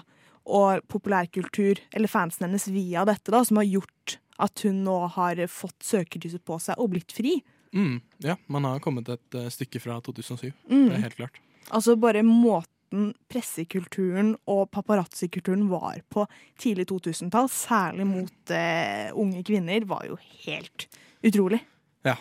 og 0.50 0.84
populærkultur, 0.90 1.80
eller 1.94 2.12
fansen 2.12 2.48
hennes 2.48 2.68
via 2.72 3.06
dette, 3.08 3.32
da, 3.32 3.44
som 3.46 3.60
har 3.62 3.70
gjort 3.70 4.18
at 4.40 4.64
hun 4.66 4.84
nå 4.86 4.98
har 5.16 5.42
fått 5.52 5.84
søkelyset 5.86 6.44
på 6.48 6.58
seg 6.64 6.80
og 6.80 6.94
blitt 6.94 7.14
fri. 7.16 7.38
Mm, 7.76 8.00
ja, 8.26 8.36
man 8.48 8.66
har 8.66 8.80
kommet 8.82 9.10
et 9.14 9.36
uh, 9.38 9.48
stykke 9.54 9.80
fra 9.84 10.00
2007. 10.02 10.52
Mm. 10.70 10.88
Det 10.90 10.96
er 10.98 11.04
helt 11.06 11.18
klart. 11.20 11.40
Altså 11.70 11.94
bare 12.02 12.24
måten 12.26 13.12
pressekulturen 13.30 14.32
og 14.50 14.72
paparazzi-kulturen 14.74 15.68
var 15.70 16.00
på 16.10 16.24
tidlig 16.58 16.88
2000-tall, 16.90 17.50
særlig 17.54 18.08
mot 18.10 18.54
uh, 18.56 19.12
unge 19.22 19.44
kvinner, 19.46 19.86
var 19.86 20.08
jo 20.10 20.18
helt 20.48 20.88
utrolig. 21.26 21.62
Ja, 22.08 22.16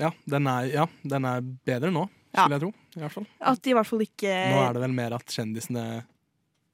ja, 0.00 0.10
den, 0.24 0.48
er, 0.48 0.70
ja 0.72 0.86
den 1.04 1.28
er 1.28 1.44
bedre 1.68 1.92
nå, 1.92 2.06
Ja. 2.34 2.46
skulle 2.46 2.56
jeg 2.56 2.64
tro. 2.64 2.72
I 2.96 3.02
hvert 3.04 3.12
fall. 3.14 3.26
At 3.52 3.66
i 3.70 3.72
hvert 3.76 3.86
fall 3.86 4.02
ikke 4.06 4.32
Nå 4.50 4.58
er 4.64 4.72
det 4.74 4.80
vel 4.86 4.94
mer 4.96 5.14
at 5.18 5.26
kjendisene 5.36 5.84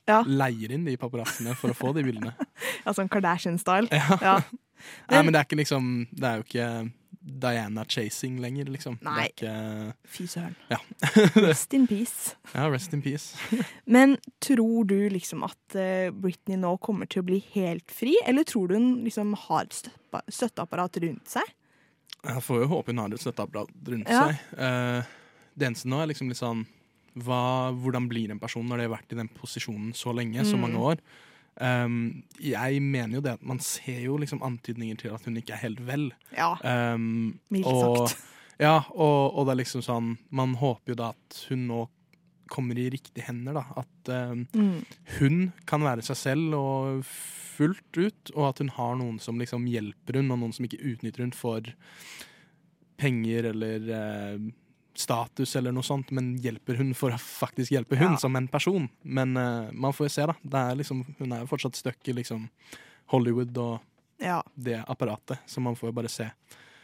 Ja. 0.09 0.23
leier 0.27 0.73
inn 0.73 0.85
de 0.87 0.95
paparazziene 1.01 1.53
for 1.59 1.73
å 1.73 1.77
få 1.77 1.93
de 1.99 2.07
bildene. 2.07 2.33
Ja, 2.87 2.95
sånn 2.97 3.11
Kardashian-style. 3.12 3.90
Ja. 3.93 4.16
Ja. 4.23 4.37
Nei, 5.11 5.21
men 5.21 5.35
det 5.35 5.43
er 5.43 5.45
ikke 5.45 5.59
liksom 5.61 5.88
Det 6.09 6.25
er 6.25 6.38
jo 6.40 6.45
ikke 6.47 6.69
Diana 7.21 7.85
chasing 7.85 8.39
lenger, 8.41 8.65
liksom. 8.73 8.97
Nei. 9.05 9.27
Ikke 9.29 9.51
Fy 10.09 10.25
søren. 10.27 10.55
Ja. 10.71 10.79
Rest 11.45 11.75
in 11.77 11.87
peace. 11.87 12.35
ja, 12.55 12.65
rest 12.73 12.95
in 12.97 13.03
peace. 13.05 13.37
Men 13.85 14.17
tror 14.41 14.87
du 14.89 14.97
liksom 15.13 15.45
at 15.45 15.77
eh, 15.77 16.09
Britney 16.17 16.57
nå 16.57 16.79
kommer 16.81 17.07
til 17.13 17.21
å 17.21 17.27
bli 17.29 17.43
helt 17.53 17.93
fri, 17.93 18.15
eller 18.27 18.45
tror 18.49 18.69
du 18.73 18.75
hun 18.79 18.89
liksom 19.05 19.35
har 19.49 19.69
et 19.69 19.91
støtteapparat 20.33 20.97
rundt 21.05 21.29
seg? 21.37 21.45
Jeg 22.25 22.43
får 22.45 22.63
jo 22.65 22.71
håpe 22.73 22.93
hun 22.95 22.99
har 23.05 23.13
et 23.13 23.21
støtteapparat 23.23 23.71
rundt 23.93 24.09
Ja. 24.09 24.25
seg. 24.31 24.59
Eh, 24.59 25.13
det 25.61 25.69
eneste 25.71 25.89
nå 25.93 26.01
er 26.01 26.09
liksom 26.15 26.29
litt 26.33 26.41
sånn 26.41 26.65
hva, 27.21 27.75
Hvordan 27.75 28.07
blir 28.09 28.31
en 28.33 28.39
person 28.41 28.65
når 28.65 28.79
de 28.81 28.85
har 28.89 28.93
vært 28.97 29.13
i 29.13 29.19
den 29.19 29.29
posisjonen 29.35 29.93
så 29.99 30.13
lenge, 30.17 30.41
så 30.47 30.57
Mm. 30.57 30.61
mange 30.63 30.79
år? 30.95 31.01
Um, 31.61 32.23
jeg 32.40 32.81
mener 32.81 33.18
jo 33.18 33.20
det 33.27 33.35
at 33.37 33.42
man 33.44 33.59
ser 33.61 33.99
jo 34.07 34.14
liksom 34.16 34.40
antydninger 34.46 34.96
til 35.03 35.12
at 35.12 35.25
hun 35.29 35.37
ikke 35.37 35.53
er 35.59 35.64
helt 35.66 35.81
vel. 35.85 36.07
Ja. 36.33 36.55
Um, 36.94 37.38
Mildt 37.53 37.66
og, 37.68 38.09
sagt. 38.09 38.23
Ja, 38.61 38.79
og, 38.92 39.35
og 39.37 39.46
det 39.49 39.53
er 39.55 39.59
liksom 39.62 39.81
sånn 39.85 40.09
Man 40.37 40.55
håper 40.61 40.92
jo 40.92 40.96
da 41.01 41.11
at 41.14 41.38
hun 41.51 41.66
nå 41.68 41.83
kommer 42.51 42.75
i 42.81 42.88
riktige 42.90 43.23
hender, 43.29 43.55
da. 43.61 43.62
At 43.85 44.09
um, 44.33 44.46
Mm. 44.57 44.81
hun 45.20 45.37
kan 45.70 45.85
være 45.87 46.03
seg 46.03 46.16
selv 46.18 46.57
og 46.59 47.05
fullt 47.07 48.01
ut, 48.01 48.33
og 48.35 48.49
at 48.49 48.59
hun 48.64 48.73
har 48.75 48.96
noen 48.99 49.20
som 49.23 49.38
liksom 49.38 49.68
hjelper 49.70 50.16
hun, 50.18 50.33
og 50.35 50.40
noen 50.40 50.53
som 50.57 50.64
ikke 50.66 50.81
utnytter 50.94 51.23
hun 51.23 51.31
for 51.37 51.61
penger 53.01 53.51
eller 53.53 53.87
eh, 53.96 54.38
status 54.94 55.57
eller 55.57 55.72
noe 55.72 55.87
sånt, 55.87 56.11
men 56.11 56.33
hjelper 56.42 56.76
hun 56.81 56.94
for 56.98 57.14
å 57.14 57.18
faktisk 57.20 57.72
hjelpe 57.74 57.96
hun 58.00 58.12
Ja. 58.16 58.16
som 58.20 58.37
en 58.37 58.48
person. 58.48 58.88
Men 59.03 59.37
uh, 59.37 59.70
man 59.72 59.92
får 59.92 60.09
jo 60.09 60.14
se, 60.16 60.26
da. 60.26 60.35
Det 60.42 60.64
er 60.70 60.81
liksom, 60.81 61.05
hun 61.18 61.33
er 61.33 61.44
jo 61.44 61.50
fortsatt 61.53 61.79
stuck 61.79 62.09
i 62.09 62.16
liksom 62.16 62.48
Hollywood 63.12 63.57
og 63.59 63.81
Ja. 64.20 64.42
det 64.55 64.85
apparatet, 64.87 65.38
så 65.46 65.61
man 65.61 65.76
får 65.76 65.88
jo 65.88 65.92
bare 65.92 66.09
se. 66.09 66.31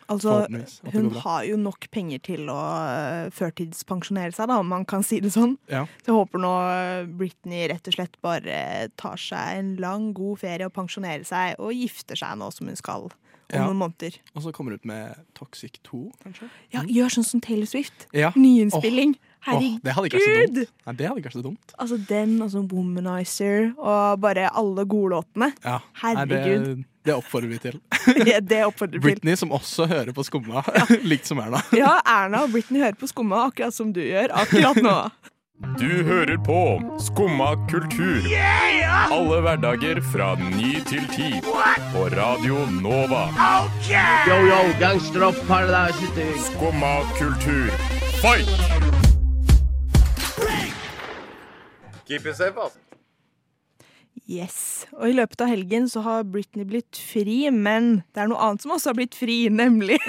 Altså, 0.09 0.47
hun 0.93 1.11
har 1.19 1.43
jo 1.45 1.57
nok 1.59 1.89
penger 1.91 2.21
til 2.23 2.47
å 2.49 2.55
uh, 2.55 3.27
førtidspensjonere 3.35 4.31
seg, 4.37 4.47
da, 4.47 4.61
om 4.63 4.69
man 4.71 4.85
kan 4.87 5.03
si 5.03 5.19
det 5.21 5.33
sånn. 5.35 5.57
Ja. 5.67 5.83
Så 6.05 6.13
jeg 6.13 6.15
håper 6.15 6.39
nå 6.45 6.53
øh, 6.63 7.09
Britney 7.19 7.67
rett 7.73 7.91
og 7.91 7.97
slett 7.97 8.15
bare 8.23 8.61
tar 8.97 9.19
seg 9.19 9.59
en 9.59 9.73
lang, 9.83 10.13
god 10.15 10.39
ferie 10.45 10.69
og 10.69 10.75
pensjonerer 10.79 11.27
seg, 11.27 11.59
og 11.59 11.75
gifter 11.75 12.15
seg 12.23 12.39
nå 12.39 12.53
som 12.55 12.71
hun 12.71 12.79
skal 12.79 13.09
om 13.53 13.59
Ja. 13.61 13.67
noen 13.67 13.77
måneder. 13.79 14.17
Og 14.35 14.43
så 14.43 14.53
kommer 14.53 14.71
du 14.71 14.77
ut 14.81 14.85
med 14.85 15.15
Toxic 15.35 15.73
2, 15.85 16.13
kanskje? 16.25 16.49
Ja, 16.75 16.83
gjør 16.83 17.09
sånn 17.19 17.25
som 17.25 17.41
Taylor 17.41 17.67
Swift. 17.67 18.07
Ja. 18.13 18.33
Nyinnspilling. 18.37 19.17
Åh, 19.47 19.55
åh, 19.55 19.79
det 19.85 19.93
hadde 19.95 20.09
ikke 20.09 20.19
vært 20.19 20.25
så 20.27 20.33
Herregud! 20.35 20.55
dumt. 20.57 20.71
Nei, 20.87 20.95
det 20.99 21.07
hadde 21.07 21.21
ikke 21.21 21.29
vært 21.31 21.37
så 21.39 21.43
dumt. 21.45 21.75
Altså 21.79 21.99
den 22.09 22.43
og 22.43 22.51
så 22.51 22.63
Womanizer 22.73 23.69
og 23.79 24.21
bare 24.21 24.49
alle 24.59 24.85
godlåtene. 24.91 25.53
Ja. 25.65 25.79
Herregud. 26.03 26.67
Nei, 26.67 26.75
det, 26.75 26.85
Det 27.07 27.15
oppfordrer 27.15 27.49
vi 27.53 27.59
til. 27.63 27.81
Ja, 28.27 28.41
det 28.41 28.65
oppfordrer 28.67 28.99
vi 28.99 28.99
til. 28.99 29.05
Britney, 29.21 29.37
som 29.39 29.53
også 29.55 29.87
hører 29.87 30.11
på 30.13 30.25
Skumma, 30.27 30.65
likt 31.07 31.27
som 31.31 31.39
Erna. 31.39 31.61
Ja, 31.73 32.01
Erna 32.05 32.43
og 32.43 32.51
Britney 32.51 32.81
hører 32.83 32.99
på 32.99 33.07
Skumma 33.07 33.45
akkurat 33.47 33.73
som 33.77 33.93
du 33.95 34.01
gjør 34.03 34.35
akkurat 34.35 34.83
nå. 34.83 34.97
Du 35.57 36.05
hører 36.05 36.37
på 36.45 36.83
Skumma 37.01 37.55
kultur. 37.71 38.21
Alle 39.09 39.39
hverdager 39.41 40.03
fra 40.05 40.35
ny 40.37 40.75
til 40.85 41.07
ti. 41.15 41.31
På 41.95 42.03
Radio 42.13 42.67
Nova. 42.83 43.23
Yo, 44.29 44.37
yo, 44.51 44.59
gangsterrock, 44.81 45.39
paradise. 45.49 46.13
Skumma 46.51 47.01
kultur, 47.17 47.73
fight! 48.21 48.53
Keep 52.07 52.27
it 52.27 52.37
safe, 52.37 52.61
altså. 52.61 52.79
Yes. 54.29 54.87
Og 54.93 55.09
i 55.09 55.17
løpet 55.17 55.41
av 55.41 55.49
helgen 55.55 55.89
så 55.89 56.05
har 56.05 56.29
Britney 56.29 56.69
blitt 56.69 57.01
fri, 57.01 57.47
men 57.49 58.03
det 58.13 58.27
er 58.27 58.29
noe 58.29 58.43
annet 58.45 58.61
som 58.61 58.77
også 58.77 58.93
har 58.93 58.99
blitt 58.99 59.17
fri, 59.17 59.47
nemlig 59.49 60.01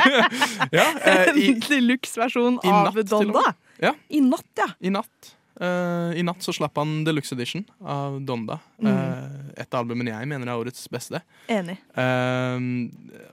Ja, 0.76 0.90
eh, 1.02 1.30
i, 1.34 1.46
en 1.54 1.62
deluxe-versjon 1.64 2.60
av 2.62 2.92
natt 2.94 3.56
Ja. 3.82 3.92
I 4.08 4.22
natt, 4.24 4.52
ja. 4.58 4.70
I 4.80 4.92
natt. 4.94 5.34
Uh, 5.56 6.12
I 6.12 6.24
natt 6.26 6.44
så 6.44 6.52
slapp 6.52 6.76
han 6.76 6.98
Deluxe 7.06 7.32
Edition 7.32 7.62
av 7.80 8.18
Donda. 8.28 8.58
Mm. 8.76 8.90
Uh, 8.92 9.52
et 9.56 9.68
av 9.72 9.84
albumene 9.84 10.12
jeg 10.12 10.28
mener 10.28 10.50
er 10.52 10.60
årets 10.60 10.88
beste. 10.92 11.22
Enig. 11.52 11.78
Uh, 11.96 12.58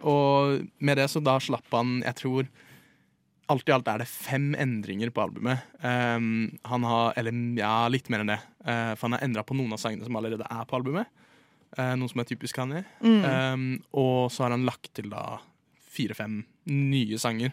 og 0.08 0.62
med 0.80 1.02
det 1.02 1.10
så 1.12 1.20
da 1.24 1.36
slapp 1.44 1.68
han, 1.76 2.00
jeg 2.06 2.22
tror 2.24 2.54
Alt 3.52 3.68
i 3.68 3.74
alt 3.76 3.90
er 3.92 4.00
det 4.00 4.06
fem 4.08 4.54
endringer 4.56 5.10
på 5.12 5.20
albumet. 5.20 5.66
Um, 5.84 6.54
han 6.64 6.86
har, 6.88 7.10
eller 7.20 7.36
ja, 7.60 7.74
litt 7.92 8.08
mer 8.10 8.24
enn 8.24 8.32
det. 8.32 8.38
Uh, 8.64 8.94
for 8.96 9.10
han 9.10 9.18
har 9.18 9.26
endra 9.28 9.44
på 9.44 9.58
noen 9.60 9.76
av 9.76 9.82
sangene 9.82 10.08
som 10.08 10.16
allerede 10.16 10.48
er 10.48 10.64
på 10.70 10.78
albumet. 10.78 11.12
Uh, 11.76 11.92
noe 12.00 12.08
som 12.08 12.24
er 12.24 12.30
typisk 12.30 12.56
Kanye. 12.56 12.86
Mm. 13.04 13.20
Um, 13.28 13.66
og 14.00 14.32
så 14.32 14.46
har 14.46 14.56
han 14.56 14.64
lagt 14.64 14.94
til 14.96 15.12
da 15.12 15.42
fire-fem 15.92 16.40
nye 16.72 17.20
sanger. 17.20 17.52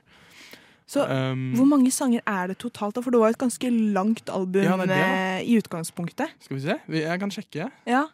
Så 0.90 1.04
Um, 1.06 1.52
hvor 1.54 1.68
mange 1.70 1.90
sanger 1.94 2.22
er 2.26 2.50
det 2.50 2.58
totalt? 2.58 2.96
da? 2.96 3.02
For 3.04 3.14
det 3.14 3.20
var 3.22 3.30
et 3.30 3.38
ganske 3.38 3.68
langt 3.94 4.30
album 4.32 4.64
Ja, 4.66 4.76
det 4.80 4.88
det, 4.90 5.02
eh, 5.02 5.42
i 5.46 5.58
utgangspunktet. 5.60 6.32
Skal 6.42 6.56
vi 6.56 6.62
se? 6.64 6.80
Jeg 6.90 7.20
kan 7.22 7.30
sjekke. 7.30 7.68
Ja. 7.86 8.08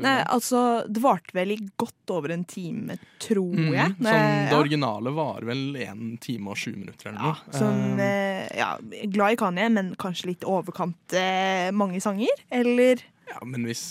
Nei, 0.00 0.22
altså, 0.32 0.58
det 0.88 1.02
varte 1.04 1.34
vel 1.36 1.52
i 1.52 1.58
godt 1.76 2.12
over 2.14 2.32
en 2.32 2.46
time, 2.48 2.96
tror 3.20 3.52
mm, 3.52 3.72
jeg. 3.74 3.92
sånn, 3.98 4.06
det 4.48 4.54
ja. 4.54 4.60
originale 4.62 5.12
varer 5.12 5.48
vel 5.50 5.64
én 5.84 6.14
time 6.22 6.54
og 6.54 6.60
sju 6.60 6.72
minutter 6.78 7.10
eller 7.10 7.18
noe. 7.20 7.52
Sånn, 7.52 7.82
Eh, 8.00 8.46
eh, 8.46 8.46
ja, 8.56 8.70
glad 9.12 9.36
i 9.36 9.40
Kanye, 9.42 9.68
men 9.74 9.92
kanskje 10.00 10.30
litt 10.32 10.46
overkant 10.48 11.16
uh, 11.18 11.68
mange 11.76 12.00
sanger? 12.00 12.40
Eller? 12.48 13.04
Ja, 13.32 13.38
men 13.48 13.64
hvis, 13.68 13.82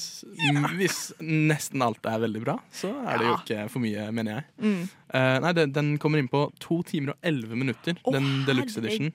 hvis 0.78 1.00
nesten 1.22 1.82
alt 1.86 2.06
er 2.06 2.20
veldig 2.22 2.42
bra, 2.44 2.56
så 2.76 2.92
er 3.02 3.18
det 3.22 3.28
jo 3.28 3.34
ikke 3.40 3.64
for 3.74 3.84
mye, 3.84 4.06
mener 4.16 4.38
jeg. 4.38 4.46
Mm. 4.62 4.82
Uh, 5.12 5.38
nei, 5.46 5.52
den, 5.58 5.74
den 5.76 5.92
kommer 6.02 6.22
inn 6.22 6.30
på 6.32 6.44
to 6.62 6.82
timer 6.88 7.16
og 7.16 7.28
elleve 7.32 7.58
minutter, 7.58 7.98
oh, 8.06 8.14
den 8.16 8.44
deluxe 8.48 8.78
edition. 8.82 9.10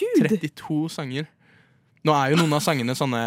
Gud! 0.00 0.22
32 0.28 0.78
sanger. 0.92 1.26
Nå 2.04 2.14
er 2.18 2.32
jo 2.34 2.40
noen 2.42 2.56
av 2.58 2.62
sangene 2.64 2.94
sånne 2.98 3.22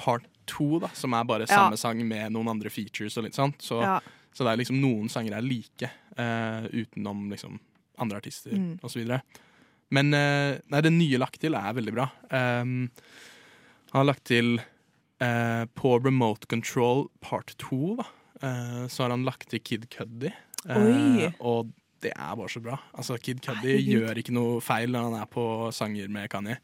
part 0.00 0.26
to, 0.50 0.78
da, 0.82 0.90
som 0.96 1.14
er 1.16 1.24
bare 1.28 1.46
Ja. 1.48 1.54
samme 1.54 1.78
sang 1.80 2.02
med 2.08 2.32
noen 2.34 2.50
andre 2.56 2.70
features 2.72 3.16
og 3.20 3.24
litt 3.28 3.36
sånt. 3.38 3.62
Så, 3.64 3.80
Ja. 3.84 3.98
så 4.34 4.44
det 4.44 4.52
er 4.52 4.60
liksom 4.64 4.80
noen 4.82 5.08
sanger 5.12 5.38
er 5.38 5.42
like, 5.46 5.90
uh, 6.18 6.66
utenom 6.72 7.28
liksom 7.32 7.58
andre 7.98 8.18
artister 8.18 8.52
Mm. 8.52 8.78
videre. 8.82 9.22
Men 9.94 10.12
uh, 10.12 10.58
nei, 10.68 10.80
det 10.82 10.92
nye 10.92 11.18
lagt 11.22 11.38
til 11.40 11.54
er 11.54 11.72
veldig 11.76 11.92
bra. 11.94 12.08
Um, 12.32 12.90
han 13.92 14.00
har 14.02 14.08
lagt 14.10 14.24
til 14.26 14.56
eh, 15.22 15.64
på 15.74 15.98
Remote 15.98 16.48
Control 16.50 17.06
part 17.20 17.54
2, 17.58 17.96
da. 18.00 18.06
eh, 18.42 18.84
så 18.88 19.04
har 19.04 19.14
han 19.14 19.26
lagt 19.26 19.50
til 19.50 19.62
Kid 19.62 19.88
Cuddy. 19.92 20.32
eh, 21.26 21.34
og 21.40 21.72
det 22.04 22.12
er 22.12 22.36
bare 22.36 22.52
så 22.52 22.60
bra. 22.60 22.78
Altså, 22.92 23.16
Kid 23.16 23.40
Cuddy 23.44 23.78
gjør 23.80 24.20
ikke 24.20 24.34
noe 24.36 24.60
feil 24.64 24.92
når 24.92 25.10
han 25.10 25.20
er 25.22 25.28
på 25.30 25.44
sanger 25.72 26.08
med 26.12 26.28
Kanye. 26.32 26.58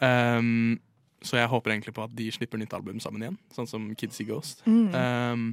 Um, 0.00 0.80
så 1.24 1.38
jeg 1.40 1.48
håper 1.48 1.72
egentlig 1.72 1.94
på 1.96 2.04
at 2.04 2.12
de 2.14 2.28
slipper 2.34 2.60
nytt 2.60 2.74
album 2.76 3.00
sammen 3.00 3.22
igjen, 3.24 3.38
sånn 3.54 3.68
som 3.70 3.86
Kids 3.98 4.18
See 4.20 4.28
Ghost. 4.28 4.62
Mm. 4.68 4.92
Um, 4.94 5.46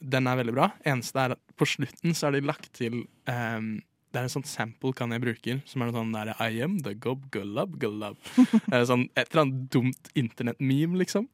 den 0.00 0.26
er 0.26 0.40
veldig 0.40 0.56
bra. 0.56 0.70
Eneste 0.88 1.22
er 1.22 1.36
at 1.36 1.56
på 1.60 1.68
slutten 1.68 2.16
så 2.16 2.28
er 2.28 2.38
de 2.38 2.48
lagt 2.48 2.72
til 2.76 3.04
um, 3.28 3.78
Det 4.10 4.18
er 4.18 4.26
en 4.26 4.32
sånn 4.32 4.46
sample 4.48 4.90
kan 4.98 5.12
jeg 5.14 5.22
bruker, 5.22 5.58
som 5.70 5.82
er 5.82 5.90
noe 5.90 6.00
sånn 6.00 6.14
der 6.14 6.32
I 6.42 6.62
am 6.64 6.80
the 6.82 6.96
gob 6.98 7.28
gullab 7.30 7.76
gullab. 7.78 8.16
Eh, 8.40 8.82
sånn, 8.86 9.06
et 9.14 9.28
eller 9.30 9.44
annet 9.44 9.68
dumt 9.70 10.10
internett-meme, 10.18 10.98
liksom. 10.98 11.28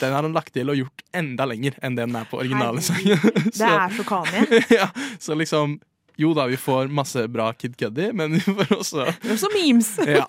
Den 0.00 0.12
har 0.12 0.26
han 0.26 0.34
lagt 0.34 0.52
til 0.56 0.72
og 0.72 0.76
gjort 0.76 1.04
enda 1.16 1.46
lenger 1.48 1.76
enn 1.84 1.94
det 1.96 2.04
den 2.04 2.16
er 2.18 2.26
på 2.28 2.40
originale 2.42 2.82
sangen. 2.84 3.20
Det 3.56 3.68
er 3.68 3.92
så 3.94 4.04
Kanye. 4.06 4.42
ja, 4.80 4.88
så 5.22 5.36
liksom 5.38 5.78
Jo 6.16 6.30
da, 6.36 6.46
vi 6.48 6.56
får 6.56 6.88
masse 6.92 7.22
bra 7.28 7.50
Kid 7.52 7.76
Cuddy, 7.76 8.08
men 8.16 8.34
vi 8.34 8.40
får 8.40 8.70
også 8.72 9.04
også 9.04 9.50
memes. 9.52 9.90
ja. 10.16 10.24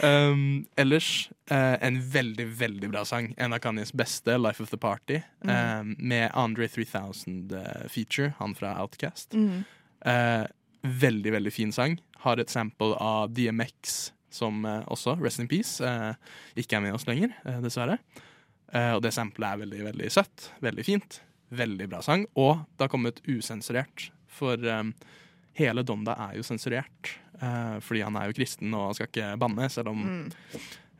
um, 0.00 0.62
ellers 0.80 1.28
uh, 1.52 1.76
en 1.76 1.98
veldig, 2.00 2.46
veldig 2.56 2.88
bra 2.90 3.04
sang. 3.04 3.34
En 3.36 3.52
av 3.52 3.60
Kanyes 3.60 3.92
beste, 3.92 4.38
'Life 4.38 4.64
of 4.64 4.72
the 4.72 4.80
Party', 4.80 5.20
um, 5.44 5.92
med 5.98 6.30
Andre 6.32 6.70
3000-feature, 6.72 8.32
han 8.38 8.56
fra 8.56 8.72
Outcast. 8.80 9.36
Mm. 9.36 9.62
Eh, 10.04 10.44
veldig, 10.82 11.32
veldig 11.32 11.52
fin 11.52 11.72
sang. 11.72 11.98
Har 12.24 12.38
et 12.42 12.50
sample 12.50 12.96
av 13.00 13.30
DMX, 13.34 14.12
som 14.32 14.64
eh, 14.64 14.82
også, 14.90 15.16
Rest 15.20 15.40
in 15.42 15.48
Peace, 15.50 15.80
eh, 15.84 16.14
ikke 16.56 16.78
er 16.78 16.84
med 16.86 16.94
oss 16.96 17.06
lenger, 17.06 17.34
eh, 17.44 17.60
dessverre. 17.64 17.98
Eh, 18.72 18.92
og 18.96 19.02
det 19.04 19.12
samplet 19.12 19.44
er 19.52 19.60
veldig, 19.66 19.82
veldig 19.90 20.10
søtt. 20.10 20.50
Veldig 20.64 20.84
fint. 20.86 21.20
Veldig 21.52 21.88
bra 21.92 22.00
sang. 22.02 22.24
Og 22.40 22.62
det 22.78 22.86
har 22.86 22.88
kommet 22.94 23.20
usensurert. 23.28 24.10
For 24.32 24.56
hele 25.58 25.82
Donda 25.84 26.14
er 26.30 26.38
jo 26.38 26.42
sensurert. 26.46 27.18
eh, 27.42 27.76
fordi 27.80 28.00
han 28.04 28.16
er 28.16 28.30
jo 28.30 28.32
kristen 28.38 28.72
og 28.78 28.94
skal 28.96 29.08
ikke 29.10 29.36
banne, 29.38 29.68
selv 29.70 29.88
om 29.90 30.00
Mm. 30.06 30.32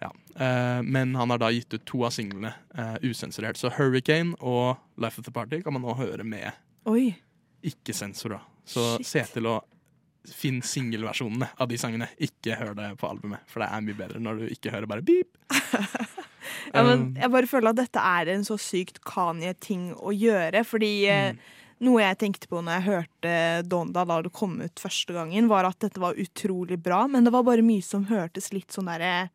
ja. 0.03 0.11
Eh, 0.37 0.83
men 0.83 1.15
han 1.15 1.31
har 1.31 1.39
da 1.39 1.49
gitt 1.55 1.73
ut 1.73 1.85
to 1.87 2.03
av 2.05 2.11
singlene 2.13 2.53
usensurert. 3.01 3.57
Så 3.57 3.71
Hurricane 3.73 4.35
og 4.41 4.77
Life 4.99 5.19
of 5.19 5.25
the 5.25 5.31
Party 5.31 5.63
kan 5.63 5.73
man 5.73 5.83
nå 5.83 5.95
høre 5.97 6.25
med 6.25 6.53
Oi. 6.85 7.15
ikke-sensor. 7.63 8.29
da. 8.37 8.41
Så 8.67 9.03
se 9.05 9.23
til 9.33 9.47
å 9.51 9.57
finne 10.31 10.63
singelversjonene 10.63 11.49
av 11.59 11.69
de 11.69 11.77
sangene. 11.77 12.07
Ikke 12.23 12.55
hør 12.57 12.75
det 12.79 12.93
på 13.01 13.09
albumet, 13.11 13.41
for 13.51 13.61
det 13.65 13.69
er 13.75 13.81
mye 13.83 13.99
bedre 13.99 14.21
når 14.23 14.39
du 14.39 14.45
ikke 14.55 14.71
hører 14.71 14.87
bare 14.87 15.03
beep. 15.03 15.33
Ja, 16.75 16.83
men 16.83 16.99
Um, 17.01 17.15
jeg 17.17 17.31
bare 17.31 17.47
føler 17.47 17.71
at 17.71 17.77
dette 17.79 18.01
er 18.03 18.29
en 18.33 18.45
så 18.47 18.57
sykt 18.59 19.01
Kanye-ting 19.07 19.93
å 19.99 20.11
gjøre. 20.15 20.63
Fordi 20.67 20.91
eh, 21.11 21.33
Mm. 21.33 21.39
noe 21.87 22.01
jeg 22.03 22.19
tenkte 22.19 22.49
på 22.51 22.63
når 22.63 22.77
jeg 22.79 22.87
hørte 22.87 23.35
Donda 23.69 24.05
da 24.07 24.21
det 24.23 24.33
kom 24.33 24.57
ut 24.61 24.81
første 24.83 25.13
gangen, 25.15 25.49
var 25.51 25.65
at 25.69 25.79
dette 25.83 26.01
var 26.03 26.15
utrolig 26.19 26.79
bra, 26.83 27.07
men 27.11 27.25
det 27.27 27.33
var 27.35 27.43
bare 27.47 27.63
mye 27.67 27.83
som 27.83 28.07
hørtes 28.11 28.53
litt 28.55 28.71
sånn 28.75 28.87
derre 28.91 29.29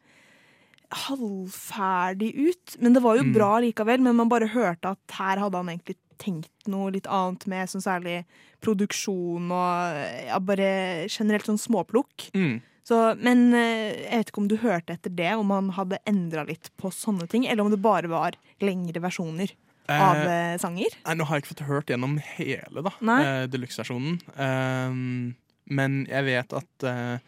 halvferdig 1.07 2.31
ut. 2.47 2.75
Men 2.79 2.93
det 2.95 3.03
var 3.03 3.17
jo 3.17 3.23
Mm. 3.23 3.33
bra 3.33 3.51
likevel, 3.59 3.99
men 3.99 4.15
man 4.15 4.29
bare 4.29 4.47
hørte 4.47 4.91
at 4.95 4.99
her 5.19 5.37
hadde 5.37 5.55
han 5.57 5.67
egentlig 5.67 5.97
tenkt 6.21 6.69
noe 6.71 6.91
litt 6.95 7.10
annet 7.10 7.45
med, 7.49 7.69
sånn 7.71 7.86
særlig 7.86 8.21
produksjon 8.63 9.51
og 9.53 10.01
ja, 10.27 10.39
bare 10.41 10.71
generelt 11.12 11.47
sånn 11.49 11.62
småplukk. 11.62 12.30
Mm. 12.38 12.58
Så, 12.88 12.97
men 13.19 13.49
eh, 13.51 14.06
jeg 14.06 14.21
vet 14.21 14.30
ikke 14.32 14.41
om 14.43 14.49
du 14.51 14.58
hørte 14.62 14.95
etter 14.95 15.12
det, 15.12 15.34
om 15.36 15.49
han 15.51 15.73
hadde 15.75 15.99
endra 16.08 16.45
litt 16.47 16.69
på 16.80 16.91
sånne 16.93 17.27
ting, 17.27 17.47
eller 17.47 17.65
om 17.65 17.73
det 17.73 17.82
bare 17.84 18.12
var 18.12 18.38
lengre 18.63 19.03
versjoner 19.03 19.51
av 19.88 20.19
Eh, 20.19 20.53
eh, 20.53 20.58
sanger. 20.60 20.95
Nei, 21.06 21.15
nå 21.15 21.27
har 21.27 21.38
jeg 21.38 21.45
ikke 21.45 21.53
fått 21.53 21.67
hørt 21.67 21.91
gjennom 21.91 22.17
hele 22.36 22.84
da, 22.84 22.91
eh, 23.15 23.43
deluxe-versjonen. 23.51 24.17
Um, 24.36 25.36
men 25.71 26.06
jeg 26.10 26.27
vet 26.27 26.56
at 26.56 26.88
eh, 26.88 27.19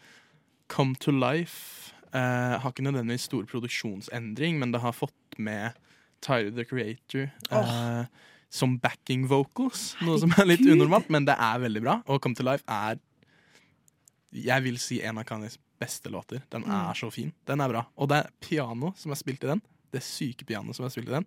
Come 0.68 0.96
to 1.00 1.12
Life 1.12 1.92
eh, 2.12 2.56
har 2.60 2.72
ikke 2.72 2.84
nødvendigvis 2.84 3.28
stor 3.28 3.46
produksjonsendring, 3.48 4.58
men 4.60 4.72
det 4.72 4.82
har 4.84 4.96
fått 4.96 5.38
med 5.38 5.76
Tyler 6.20 6.52
the 6.56 6.64
Creator 6.68 7.30
eh, 7.50 8.04
som 8.50 8.76
backing 8.82 9.28
vocals. 9.30 9.92
Noe 10.02 10.18
som 10.18 10.32
er 10.38 10.48
litt 10.50 10.64
unormalt, 10.72 11.08
men 11.14 11.24
det 11.28 11.36
er 11.38 11.60
veldig 11.62 11.82
bra. 11.84 11.98
Og 12.10 12.20
Come 12.24 12.34
to 12.38 12.42
Life 12.46 12.66
er 12.68 12.98
jeg 14.32 14.62
vil 14.62 14.76
si 14.78 15.00
en 15.02 15.18
av 15.18 15.24
Kanyes 15.26 15.56
beste 15.80 16.10
låter. 16.12 16.42
Den 16.52 16.62
Mm. 16.62 16.70
er 16.90 16.94
så 16.94 17.10
fin. 17.10 17.32
Den 17.46 17.60
er 17.60 17.68
bra. 17.68 17.86
Og 17.98 18.08
det 18.08 18.18
er 18.24 18.30
piano 18.40 18.92
som 18.96 19.10
er 19.12 19.16
spilt 19.18 19.42
i 19.44 19.48
den. 19.48 19.62
Det 19.92 20.02
syke 20.02 20.44
pianoet 20.46 20.76
som 20.76 20.84
er 20.86 20.90
spilt 20.92 21.08
i 21.08 21.16
den, 21.16 21.26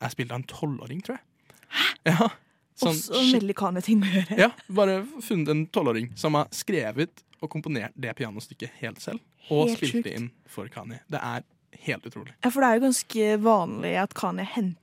er 0.00 0.08
spilt 0.12 0.30
av 0.30 0.36
en 0.38 0.44
tolvåring, 0.46 1.00
tror 1.02 1.16
jeg. 1.16 1.24
Hæ? 1.68 1.86
Ja. 2.06 2.28
Sånn 2.76 2.92
Også 2.92 3.14
en 3.16 3.32
veldig 3.40 3.54
Kanye-ting 3.56 4.02
å 4.04 4.10
gjøre. 4.12 4.36
ja, 4.38 4.50
bare 4.68 5.00
funnet 5.24 5.48
en 5.48 5.66
tolvåring 5.66 6.10
som 6.14 6.34
har 6.34 6.46
skrevet 6.54 7.22
og 7.42 7.50
komponert 7.50 7.92
det 7.98 8.14
pianostykket 8.18 8.70
helt 8.82 9.00
selv. 9.00 9.20
Og 9.50 9.68
Helt 9.72 9.78
spilt 9.80 10.04
det 10.04 10.12
inn 10.14 10.30
for 10.46 10.68
Kanye. 10.68 11.00
Det 11.10 11.18
er 11.22 11.42
helt 11.86 12.04
utrolig. 12.06 12.34
Ja, 12.44 12.50
for 12.50 12.60
det 12.60 12.68
er 12.68 12.74
jo 12.78 12.84
ganske 12.86 13.26
vanlig 13.42 13.94
at 14.02 14.14
Kanye 14.14 14.44
henter 14.44 14.76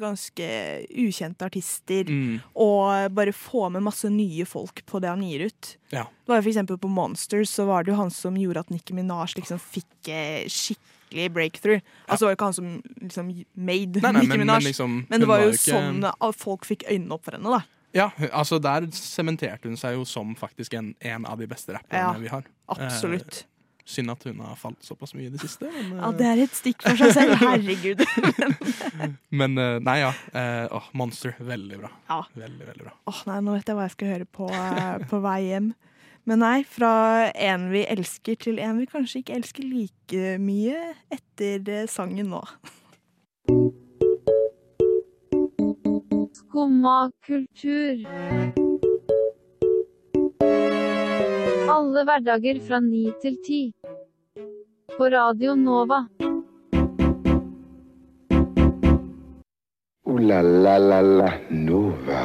ganske 0.00 0.86
ukjente 0.96 1.44
artister. 1.44 2.04
Mm. 2.08 2.40
Og 2.54 3.12
bare 3.12 3.32
få 3.32 3.68
med 3.70 3.82
masse 3.82 4.08
nye 4.08 4.44
folk 4.46 4.84
på 4.86 5.00
det 5.00 5.08
han 5.08 5.22
gir 5.22 5.46
ut. 5.50 5.76
Ja. 5.90 6.04
Det 6.04 6.28
var 6.32 6.36
jo 6.40 6.42
for 6.42 6.50
eksempel 6.50 6.78
på 6.78 6.88
Monsters 6.88 7.50
så 7.50 7.66
var 7.66 7.84
det 7.84 7.92
jo 7.92 7.96
han 7.96 8.10
som 8.10 8.34
gjorde 8.36 8.60
at 8.60 8.70
Nicki 8.70 8.92
Minaj 8.94 9.34
liksom 9.36 9.58
fikk 9.58 10.08
eh, 10.08 10.46
skikkelig 10.48 11.30
breakthrough. 11.32 11.80
Altså 12.08 12.24
det 12.24 12.26
var 12.26 12.30
jo 12.32 12.36
ikke 12.38 12.44
han 12.44 12.54
som 12.54 12.82
liksom 13.02 13.26
made 13.54 14.00
Nei, 14.00 14.12
nei, 14.12 14.20
Nicki 14.22 14.28
men- 14.28 14.38
Minaj, 14.46 14.54
men 14.56 14.62
liksom, 14.64 15.06
men 15.10 15.20
det 15.20 15.26
var 15.28 15.36
var 15.38 15.44
jo 15.44 15.50
var 15.50 15.58
ikke- 15.58 16.14
sånn 16.16 16.34
folk 16.38 16.64
fikk 16.64 16.86
øynene 16.88 17.12
opp 17.12 17.24
for 17.24 17.32
henne, 17.32 17.50
da. 17.50 17.62
Ja, 17.92 18.10
altså 18.32 18.60
der 18.62 18.86
sementerte 18.94 19.64
hun 19.66 19.76
seg 19.76 19.96
jo 19.96 20.04
som 20.04 20.36
faktisk 20.36 20.74
en, 20.78 20.94
en 21.00 21.26
av 21.26 21.38
de 21.38 21.46
beste 21.50 21.74
rapperne 21.74 22.14
Ja, 22.14 22.18
vi 22.18 22.28
har. 22.28 22.44
absolutt. 22.68 23.40
Eh, 23.42 23.46
synd 23.90 24.12
at 24.14 24.24
hun 24.28 24.40
har 24.44 24.56
falt 24.58 24.80
såpass 24.86 25.12
mye 25.16 25.28
i 25.28 25.32
det 25.34 25.42
siste. 25.42 25.68
Men, 25.74 25.98
Ja, 25.98 26.10
det 26.16 26.26
er 26.30 26.42
et 26.46 26.56
stikk 26.56 26.86
for 26.86 26.98
seg 27.00 27.12
selv. 27.16 27.36
Herregud. 27.44 28.02
men 29.42 29.58
eh, 29.60 29.76
nei, 29.84 29.98
ja. 30.02 30.14
Eh, 30.32 30.66
åh, 30.78 30.90
Monster. 30.96 31.36
Veldig 31.38 31.82
bra. 31.82 31.92
Ja. 32.08 32.22
Veldig, 32.38 32.66
veldig 32.72 32.88
bra. 32.88 32.96
Åh, 33.12 33.22
nei, 33.30 33.38
nå 33.46 33.58
vet 33.58 33.70
jeg 33.70 33.78
hva 33.78 33.86
jeg 33.88 33.96
skal 33.98 34.12
høre 34.14 34.28
på, 34.40 34.50
eh, 34.54 34.96
på 35.10 35.22
vei 35.26 35.38
hjem. 35.50 35.72
Men 36.28 36.42
nei, 36.44 36.58
fra 36.68 36.92
en 37.32 37.70
vi 37.72 37.84
elsker 37.90 38.36
til 38.38 38.60
en 38.62 38.78
vi 38.78 38.88
kanskje 38.90 39.22
ikke 39.22 39.38
elsker 39.40 39.64
like 39.66 40.34
mye 40.42 40.92
etter 41.16 41.88
sangen 41.90 42.30
nå. 42.34 42.42
Skumma 46.36 47.10
kultur. 47.26 48.04
Alle 51.70 52.04
hverdager 52.04 52.60
fra 52.66 52.80
ni 52.84 53.08
til 53.22 53.36
ti. 53.46 53.60
På 55.00 55.08
Radio 55.08 55.54
Nova. 55.54 56.06
Ooh 60.04 60.18
la 60.18 60.42
la 60.42 60.76
la 60.78 61.00
la 61.00 61.30
Nova. 61.48 62.18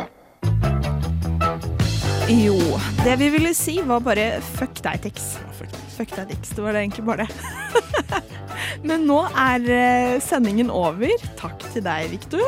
Jo, 2.28 2.58
det 3.06 3.16
vi 3.16 3.30
ville 3.30 3.54
si 3.56 3.78
var 3.80 4.04
bare 4.04 4.42
fuck 4.42 4.84
deg, 4.84 5.08
Tix. 5.08 5.38
Fuck 5.96 6.18
deg, 6.18 6.28
Tix. 6.34 6.52
Det 6.52 6.68
var 6.68 6.76
det 6.76 6.84
egentlig 6.84 7.08
bare 7.08 7.24
det. 7.24 7.32
Men 8.92 9.08
nå 9.08 9.24
er 9.24 9.72
eh, 9.80 10.20
sendingen 10.20 10.68
over. 10.68 11.16
Takk 11.40 11.64
til 11.72 11.88
deg, 11.88 12.12
Viktor. 12.12 12.44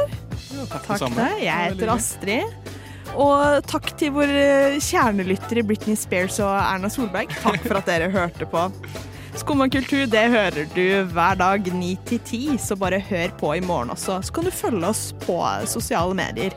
takk 0.68 0.92
Takk 0.92 1.06
til 1.08 1.20
deg. 1.24 1.44
Jeg 1.48 1.72
heter. 1.72 1.96
Astrid. 1.96 2.74
Og 3.16 3.64
takk 3.72 3.94
til 3.96 4.12
våre 4.20 4.76
kjernelyttere 4.84 5.64
Britney 5.64 5.96
Spears 5.96 6.44
og 6.44 6.52
Erna 6.52 6.92
Solberg. 6.92 7.32
Takk 7.40 7.64
for 7.64 7.80
at 7.80 7.96
dere 7.96 8.12
hørte 8.12 8.56
på. 8.58 8.68
Skumma 9.38 9.68
kultur 9.70 10.08
det 10.10 10.24
hører 10.34 10.66
du 10.74 10.86
hver 11.14 11.38
dag 11.38 11.68
9 11.70 11.92
til 12.10 12.20
10, 12.20 12.40
så 12.58 12.76
bare 12.80 12.98
hør 13.00 13.30
på 13.38 13.52
i 13.54 13.62
morgen 13.62 13.94
også. 13.94 14.18
Så 14.26 14.34
kan 14.34 14.48
du 14.48 14.52
følge 14.52 14.90
oss 14.90 15.12
på 15.24 15.38
sosiale 15.70 16.18
medier. 16.18 16.56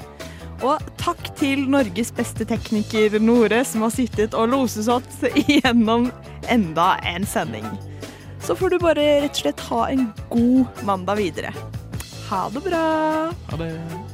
Og 0.65 0.81
takk 1.01 1.21
til 1.41 1.67
Norges 1.71 2.11
beste 2.17 2.47
tekniker 2.49 3.19
Nore, 3.21 3.63
som 3.69 3.85
har 3.85 3.93
sittet 3.95 4.37
og 4.37 4.49
loset 4.55 4.89
oss 4.93 5.21
igjennom 5.45 6.09
enda 6.49 6.95
en 7.05 7.29
sending. 7.29 7.69
Så 8.41 8.57
får 8.57 8.73
du 8.73 8.79
bare 8.81 9.05
rett 9.27 9.37
og 9.37 9.43
slett 9.43 9.67
ha 9.69 9.83
en 9.93 10.09
god 10.33 10.85
mandag 10.89 11.21
videre. 11.21 11.53
Ha 12.31 12.47
det 12.55 12.65
bra. 12.65 12.87
Ha 13.53 13.61
det. 13.61 14.10